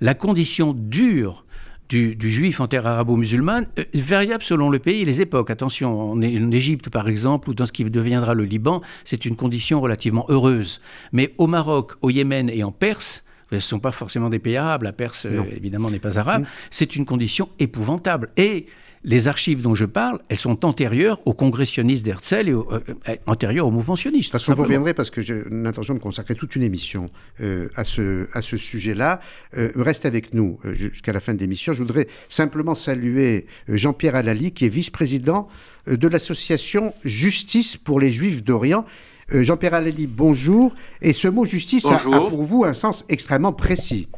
[0.00, 1.44] la condition dure
[1.88, 5.50] du, juif en terre arabo-musulmane, euh, variable selon le pays et les époques.
[5.50, 9.80] Attention, en, Égypte par exemple, ou dans ce qui deviendra le Liban, c'est une condition
[9.80, 10.80] relativement heureuse.
[11.12, 14.56] Mais au Maroc, au Yémen et en Perse, ce ne sont pas forcément des pays
[14.56, 16.46] arabes, la Perse euh, évidemment n'est pas arabe, mm.
[16.70, 18.30] c'est une condition épouvantable.
[18.36, 18.66] Et
[19.04, 22.64] les archives dont je parle, elles sont antérieures aux congressionnistes d'Herzl et euh,
[23.08, 24.32] euh, antérieures au mouvement sioniste.
[24.32, 27.06] Parce qu'on reviendrait, parce que j'ai l'intention de consacrer toute une émission
[27.40, 29.20] euh, à ce, à ce sujet-là.
[29.52, 31.72] reste avec nous jusqu'à la fin de l'émission.
[31.72, 35.48] Je voudrais simplement saluer Jean-Pierre Alali, qui est vice-président
[35.86, 38.84] de l'association Justice pour les Juifs d'Orient.
[39.30, 40.74] Jean-Pierre Alali, bonjour.
[41.02, 44.08] Et ce mot justice a, pour vous un sens extrêmement précis.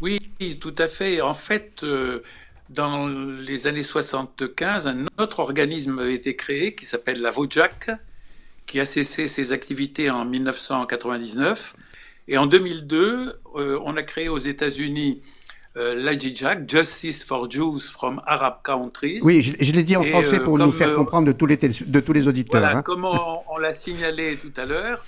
[0.00, 0.20] Oui,
[0.60, 1.20] tout à fait.
[1.20, 1.84] En fait,
[2.70, 7.90] dans les années 75, un autre organisme avait été créé qui s'appelle la VOJAC,
[8.66, 11.74] qui a cessé ses activités en 1999.
[12.28, 15.22] Et en 2002, euh, on a créé aux États-Unis
[15.78, 19.20] euh, l'IGJAC, Justice for Jews from Arab Countries.
[19.22, 22.00] Oui, je, l'ai dit en français euh, pour nous faire comprendre de tous les, de
[22.00, 22.60] tous les auditeurs.
[22.60, 22.82] Voilà, hein.
[22.82, 25.04] comme on, l'a signalé tout à l'heure,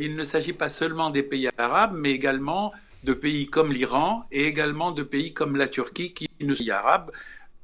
[0.00, 2.72] il ne s'agit pas seulement des pays arabes, mais également
[3.04, 6.76] de pays comme l'Iran et également de pays comme la Turquie qui ne sont pas
[6.76, 7.10] arabes,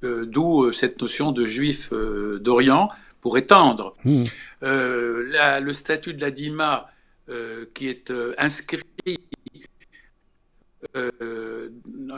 [0.04, 2.90] euh, d'où cette notion de juifs d'Orient
[3.22, 3.94] pour étendre.
[4.04, 4.24] Mmh.
[4.60, 6.90] le statut de la Dima
[7.72, 8.82] qui est inscrit,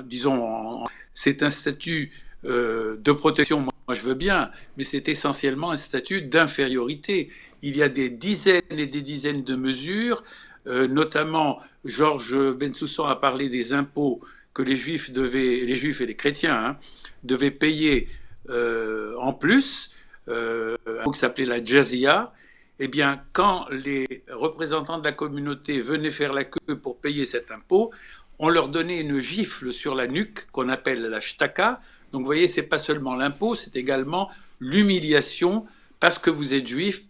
[0.05, 2.13] disons, c'est un statut
[2.45, 7.31] de protection, moi je veux bien, mais c'est essentiellement un statut d'infériorité.
[7.63, 10.25] Il y a des dizaines et des dizaines de mesures,
[10.67, 14.19] euh, notamment Georges Bensoussan a parlé des impôts
[14.53, 16.79] que les juifs devaient, les juifs et les chrétiens hein,
[17.23, 18.09] devaient payer
[18.51, 19.95] euh, en plus,
[20.29, 22.33] euh, un qui s'appelait la jazia.
[22.79, 27.51] Eh bien, quand les représentants de la communauté venaient faire la queue pour payer cet
[27.51, 27.91] impôt,
[28.39, 31.81] on leur donnait une gifle sur la nuque qu'on appelle la shtaka,
[32.13, 34.31] donc vous voyez, c'est pas seulement l'impôt, c'est également
[34.61, 35.67] l'humiliation
[36.01, 37.03] parce que vous êtes juif,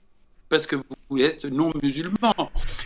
[0.49, 0.77] parce que
[1.11, 2.35] vous êtes non musulman.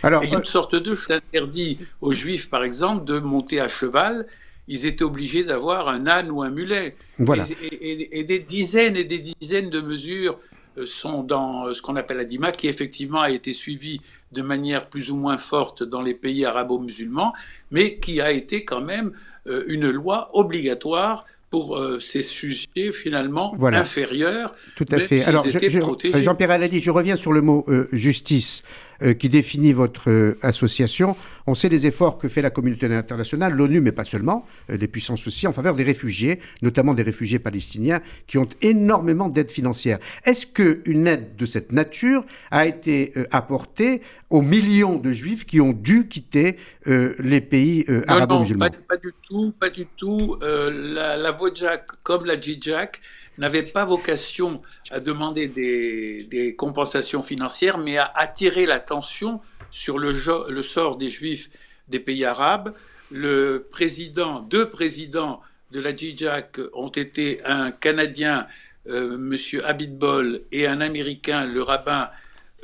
[0.03, 3.67] Alors, il y a une sorte de interdit aux juifs, par exemple, de monter à
[3.67, 4.27] cheval.
[4.67, 6.95] Ils étaient obligés d'avoir un âne ou un mulet.
[7.17, 7.45] Voilà.
[7.71, 10.39] Et, des dizaines et des dizaines de mesures
[10.77, 13.99] euh, sont dans euh, ce qu'on appelle la DIMA, qui effectivement a été suivie
[14.31, 17.33] de manière plus ou moins forte dans les pays arabo-musulmans,
[17.69, 19.11] mais qui a été quand même
[19.47, 24.53] euh, une loi obligatoire pour euh, ces sujets finalement inférieurs.
[24.77, 25.23] Tout à fait.
[25.25, 28.63] Alors, Jean-Pierre Alali, je reviens sur le mot euh, justice.
[29.03, 31.15] Euh, qui définit votre euh, association.
[31.47, 34.87] On sait les efforts que fait la communauté internationale, l'ONU, mais pas seulement, euh, les
[34.87, 39.97] puissances aussi, en faveur des réfugiés, notamment des réfugiés palestiniens, qui ont énormément d'aide financière.
[40.23, 45.73] Est-ce qu'une aide de cette nature a été apportée aux millions de juifs qui ont
[45.73, 50.37] dû quitter les pays arabo-musulmans non, pas, du tout, pas du tout.
[50.41, 53.01] la, la Vojak, comme la Jijak,
[53.37, 60.13] n'avait pas vocation à demander des, compensations financières, mais à attirer l'attention sur le,
[60.61, 61.49] sort des juifs
[61.87, 62.73] des pays arabes.
[63.09, 68.47] Le président, deux présidents de la JIJAC ont été un Canadien,
[68.87, 72.09] euh, Monsieur Abitbol, et un Américain, le rabbin,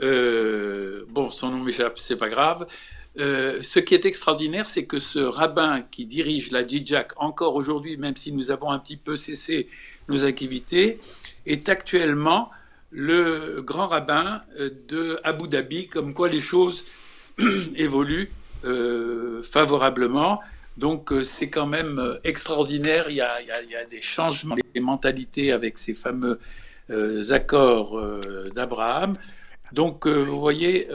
[0.01, 2.67] euh, bon, son nom m'échappe, c'est pas grave.
[3.19, 7.97] Euh, ce qui est extraordinaire, c'est que ce rabbin qui dirige la JIJAC encore aujourd'hui,
[7.97, 9.67] même si nous avons un petit peu cessé
[10.09, 10.99] nos activités,
[11.45, 12.51] est actuellement
[12.91, 16.85] le grand rabbin euh, de Abu Dhabi, comme quoi les choses
[17.75, 18.31] évoluent
[18.65, 20.41] euh, favorablement.
[20.77, 25.93] Donc euh, c'est quand même extraordinaire, il y, a, des changements des mentalités avec ces
[25.93, 26.39] fameux
[27.31, 27.99] accords
[28.55, 29.17] d'Abraham.
[29.73, 30.87] Donc vous voyez,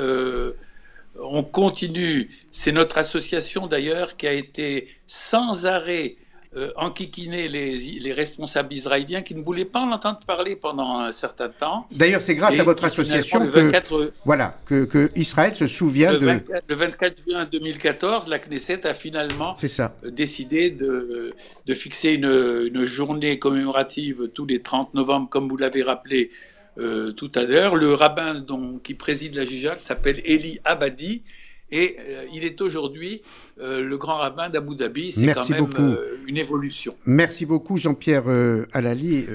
[1.21, 6.17] on continue, c'est notre association d'ailleurs qui a été sans arrêt
[6.55, 11.11] euh, enquiquiner les, les, responsables israéliens qui ne voulaient pas en entendre parler pendant un
[11.11, 11.87] certain temps.
[11.97, 16.41] D'ailleurs, c'est grâce à votre association que, voilà, que, Israël se souvient de...
[16.69, 19.95] le 24 juin 2014, la Knesset a finalement ça.
[20.05, 21.35] Euh, décidé de,
[21.65, 26.31] de fixer une, une, journée commémorative tous les 30 novembre, comme vous l'avez rappelé
[26.79, 27.77] euh, tout à l'heure.
[27.77, 31.23] Le rabbin dont, qui préside la Jijak s'appelle Eli Abadi
[31.71, 33.23] et euh, il est aujourd'hui
[33.61, 35.13] euh, le grand rabbin d'Abu Dhabi.
[35.13, 36.95] C'est quand même euh, une évolution.
[37.07, 38.25] Merci beaucoup, Jean-Pierre
[38.73, 39.27] Alali,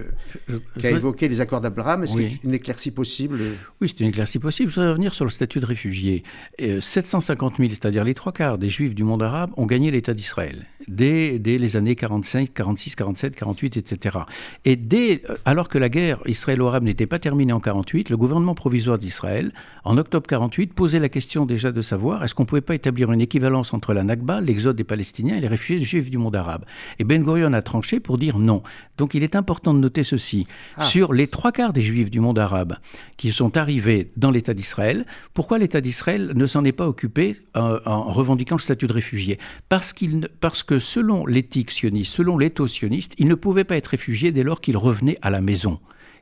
[0.79, 2.03] qui a évoqué les accords d'Abraham.
[2.03, 3.39] Est-ce qu'il y a une éclaircie possible?
[3.81, 4.69] Oui, c'est une éclaircie possible.
[4.69, 6.23] Je voudrais revenir sur le statut de réfugié.
[6.59, 10.65] 750 000, c'est-à-dire les trois quarts des juifs du monde arabe, ont gagné l'État d'Israël
[10.87, 14.17] dès, dès, les années 45, 46, 47, 48, etc.
[14.65, 18.97] Et dès, alors que la guerre israélo-arabe n'était pas terminée en 48, le gouvernement provisoire
[18.97, 19.51] d'Israël,
[19.83, 23.11] en octobre 48, posait la question déjà de savoir est-ce qu'on ne pouvait pas établir
[23.11, 26.65] une équivalence entre la Nakba, l'exode des Palestiniens et les réfugiés juifs du monde arabe
[26.99, 28.63] Et Ben Gurion a tranché pour dire non.
[28.97, 30.47] Donc il est important de noter ceci.
[30.75, 30.85] Ah.
[30.85, 32.77] Sur les trois quarts des juifs du monde arabe
[33.17, 37.79] qui sont arrivés dans l'État d'Israël, pourquoi l'État d'Israël ne s'en est pas occupé euh,
[37.85, 39.37] en revendiquant le statut de réfugié?
[39.69, 43.87] Parce, qu'il, parce que selon l'éthique sioniste, selon l'éthos sioniste, ils ne pouvaient pas être
[43.87, 45.79] réfugiés dès lors qu'ils revenaient à la maison.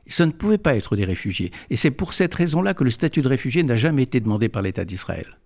[0.08, 1.50] Ce ne pouvaient pas être des réfugiés.
[1.70, 4.62] Et c'est pour cette raison-là que le statut de réfugié n'a jamais été demandé par
[4.62, 5.38] l'État d'Israël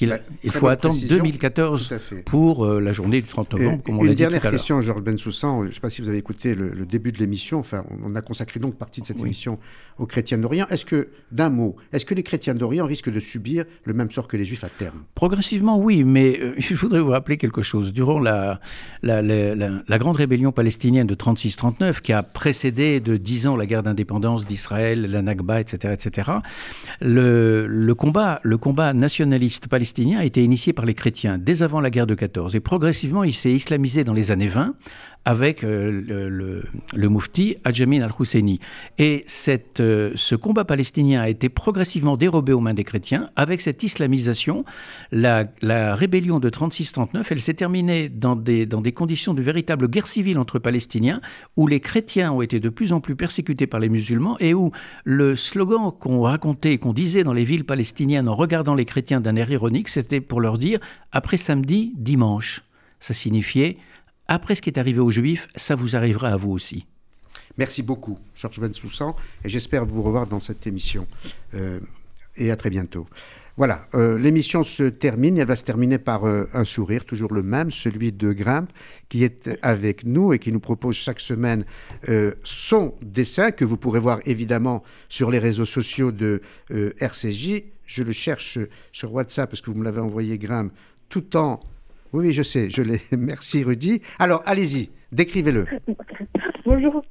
[0.00, 1.94] il faut attendre 2014
[2.26, 5.02] pour euh, la journée du 30 novembre, comme on l'a dit Une dernière question, Georges
[5.02, 5.62] Bensoussan.
[5.62, 7.58] Je ne sais pas si vous avez écouté le, début de l'émission.
[7.58, 9.58] Enfin, on a consacré donc partie de cette émission
[9.98, 10.66] aux chrétiens d'Orient.
[10.70, 14.26] Est-ce que, d'un mot, est-ce que les chrétiens d'Orient risquent de subir le même sort
[14.26, 15.04] que les juifs à terme?
[15.14, 17.92] Progressivement, oui, mais euh, je voudrais vous rappeler quelque chose.
[17.92, 18.60] Durant la,
[19.02, 23.82] la, la, grande rébellion palestinienne de 36-39, qui a précédé de 10 ans la guerre
[23.82, 26.30] d'indépendance d'Israël, la Nakba, etc., etc.,
[27.00, 31.62] le, le, combat, le combat nationaliste palestinien palestinien a été initié par les chrétiens dès
[31.62, 34.74] avant la guerre de 14 et progressivement il s'est islamisé dans les années 20
[35.24, 36.64] avec euh, le, le,
[36.94, 38.60] le, Mufti Adjamin al-Husseini.
[38.98, 43.60] Et cette, euh, ce combat palestinien a été progressivement dérobé aux mains des chrétiens avec
[43.60, 44.64] cette islamisation.
[45.12, 49.88] La, la rébellion de 36-39, elle s'est terminée dans des, dans des conditions de véritable
[49.88, 51.20] guerre civile entre Palestiniens,
[51.56, 54.72] où les chrétiens ont été de plus en plus persécutés par les musulmans et où
[55.04, 59.36] le slogan qu'on racontait, qu'on disait dans les villes palestiniennes en regardant les chrétiens d'un
[59.36, 60.80] air ironique, c'était pour leur dire
[61.12, 62.62] après samedi, dimanche.
[63.00, 63.76] Ça signifiait
[64.26, 66.86] après ce qui est arrivé aux Juifs, ça vous arrivera à vous aussi.
[67.56, 69.14] Merci beaucoup, Georges Bensoussan,
[69.44, 71.06] et j'espère vous revoir dans cette émission.
[71.54, 71.78] Euh,
[72.36, 73.06] et à très bientôt.
[73.56, 77.44] Voilà, euh, l'émission se termine, elle va se terminer par euh, un sourire, toujours le
[77.44, 78.72] même, celui de Grimpe,
[79.08, 81.64] qui est avec nous et qui nous propose chaque semaine
[82.42, 87.62] son dessin, que vous pourrez voir évidemment sur les réseaux sociaux de RCJ.
[87.86, 88.58] Je le cherche
[88.92, 90.72] sur WhatsApp parce que vous me l'avez envoyé, Grimpe,
[91.08, 91.60] tout en...
[92.14, 93.00] Oui, oui, je sais, je l'ai.
[93.18, 94.00] Merci, Rudy.
[94.20, 95.66] Alors, allez-y, décrivez-le.
[96.64, 97.02] Bonjour.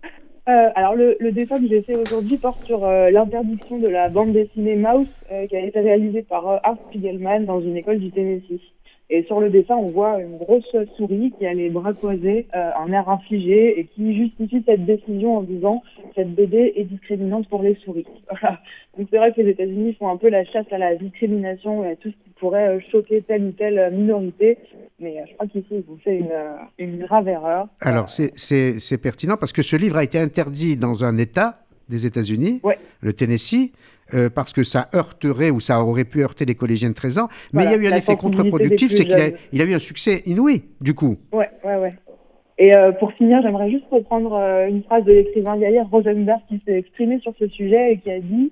[0.48, 4.08] Euh, alors le, le, dessin que j'ai fait aujourd'hui porte sur euh, l'interdiction de la
[4.08, 8.12] bande dessinée Mouse euh, qui a été réalisée par Art Spiegelman dans une école du
[8.12, 8.62] Tennessee.
[9.16, 12.92] Et sur le dessin, on voit une grosse souris qui a les bras croisés, un
[12.92, 15.84] air infligé et qui justifie cette décision en disant
[16.16, 18.08] cette BD est discriminante pour les souris.
[18.32, 18.60] Voilà.
[18.98, 21.92] Donc c'est vrai que les États-Unis font un peu la chasse à la discrimination et
[21.92, 24.58] à tout ce qui pourrait choquer telle ou telle minorité.
[25.00, 26.34] Mais je crois qu'ici, ils ont fait une,
[26.80, 27.68] une grave erreur.
[27.82, 32.62] Alors, c'est pertinent parce que ce livre a été interdit dans un État des États-Unis,
[32.64, 32.80] ouais.
[33.02, 33.74] le Tennessee,
[34.14, 37.28] euh, parce que ça heurterait ou ça aurait pu heurter les collégiens de 13 ans.
[37.52, 39.74] Mais voilà, il y a eu un effet contre-productif, c'est qu'il a, il a eu
[39.74, 41.18] un succès inouï, du coup.
[41.32, 41.94] Ouais, ouais, ouais.
[42.58, 46.62] Et euh, pour finir, j'aimerais juste reprendre euh, une phrase de l'écrivain Yair Rosenberg qui
[46.66, 48.52] s'est exprimé sur ce sujet et qui a dit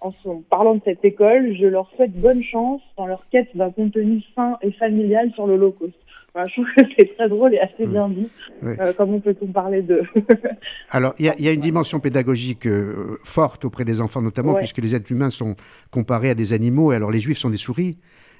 [0.00, 3.70] en, en, parlant de cette école, je leur souhaite bonne chance dans leur quête d'un
[3.70, 5.98] contenu sain et familial sur l'Holocauste.
[6.36, 8.28] Enfin, je trouve que c'est très drôle et assez bien dit.
[8.62, 8.74] Oui.
[8.78, 10.02] Euh, comment peut-on parler de...
[10.90, 14.58] Alors, il y, y, a une dimension pédagogique euh, forte auprès des enfants, notamment, ouais.
[14.58, 15.56] puisque les êtres humains sont
[15.90, 16.92] comparés à des animaux.
[16.92, 17.96] Et alors, les juifs sont des souris.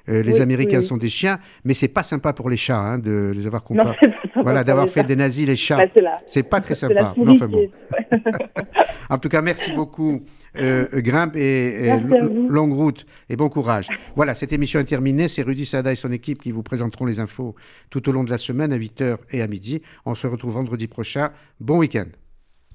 [0.09, 0.83] Euh, les oui, Américains oui.
[0.83, 3.97] sont des chiens, mais c'est pas sympa pour les chats hein, de les avoir comparés.
[4.35, 5.77] Voilà, d'avoir fait des nazis les chats.
[5.77, 7.13] Bah, c'est pas très sympa.
[7.17, 7.67] Non, enfin, bon.
[9.09, 10.21] en tout cas, merci beaucoup,
[10.57, 11.99] euh, Grimpe et, et
[12.47, 13.87] longue route et bon courage.
[14.15, 15.27] Voilà, cette émission est terminée.
[15.27, 17.55] C'est Rudy Sada et son équipe qui vous présenteront les infos
[17.89, 19.81] tout au long de la semaine à 8h et à midi.
[20.05, 21.31] On se retrouve vendredi prochain.
[21.59, 22.05] Bon week-end.